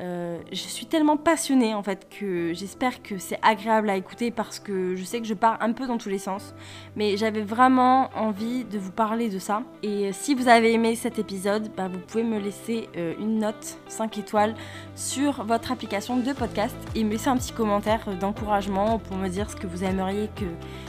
Euh, 0.00 0.38
je 0.50 0.56
suis 0.56 0.86
tellement 0.86 1.18
passionnée 1.18 1.74
en 1.74 1.82
fait 1.82 2.08
que 2.08 2.54
j'espère 2.54 3.02
que 3.02 3.18
c'est 3.18 3.38
agréable 3.42 3.90
à 3.90 3.96
écouter 3.96 4.30
parce 4.30 4.58
que 4.58 4.96
je 4.96 5.04
sais 5.04 5.20
que 5.20 5.26
je 5.26 5.34
pars 5.34 5.58
un 5.60 5.72
peu 5.72 5.86
dans 5.86 5.98
tous 5.98 6.08
les 6.08 6.18
sens. 6.18 6.54
Mais 6.96 7.16
j'avais 7.16 7.42
vraiment 7.42 8.10
envie 8.14 8.64
de 8.64 8.78
vous 8.78 8.92
parler 8.92 9.28
de 9.28 9.38
ça. 9.38 9.62
Et 9.82 10.12
si 10.12 10.34
vous 10.34 10.48
avez 10.48 10.72
aimé 10.72 10.96
cet 10.96 11.18
épisode, 11.18 11.70
bah, 11.76 11.88
vous 11.88 11.98
pouvez 11.98 12.24
me 12.24 12.38
laisser 12.38 12.88
euh, 12.96 13.14
une 13.18 13.40
note 13.40 13.78
5 13.88 14.16
étoiles 14.18 14.54
sur 14.94 15.44
votre 15.44 15.70
application 15.70 16.16
de 16.16 16.32
podcast 16.32 16.76
et 16.94 17.04
me 17.04 17.10
laisser 17.10 17.28
un 17.28 17.36
petit 17.36 17.52
commentaire 17.52 18.08
d'encouragement 18.18 18.98
pour 18.98 19.16
me 19.16 19.28
dire 19.28 19.50
ce 19.50 19.56
que 19.56 19.66
vous 19.66 19.84
aimeriez 19.84 20.30
que, 20.34 20.46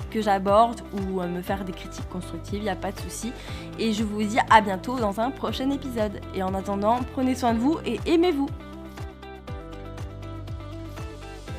que 0.09 0.21
j'aborde 0.21 0.81
ou 0.93 1.21
euh, 1.21 1.27
me 1.27 1.41
faire 1.41 1.65
des 1.65 1.73
critiques 1.73 2.07
constructives, 2.09 2.59
il 2.59 2.63
n'y 2.63 2.69
a 2.69 2.75
pas 2.75 2.91
de 2.91 2.99
souci. 2.99 3.33
Et 3.77 3.91
je 3.91 4.03
vous 4.03 4.23
dis 4.23 4.39
à 4.49 4.61
bientôt 4.61 4.97
dans 4.97 5.19
un 5.19 5.31
prochain 5.31 5.69
épisode. 5.71 6.21
Et 6.33 6.43
en 6.43 6.53
attendant, 6.53 6.99
prenez 7.13 7.35
soin 7.35 7.53
de 7.53 7.59
vous 7.59 7.77
et 7.85 7.99
aimez-vous. 8.05 8.47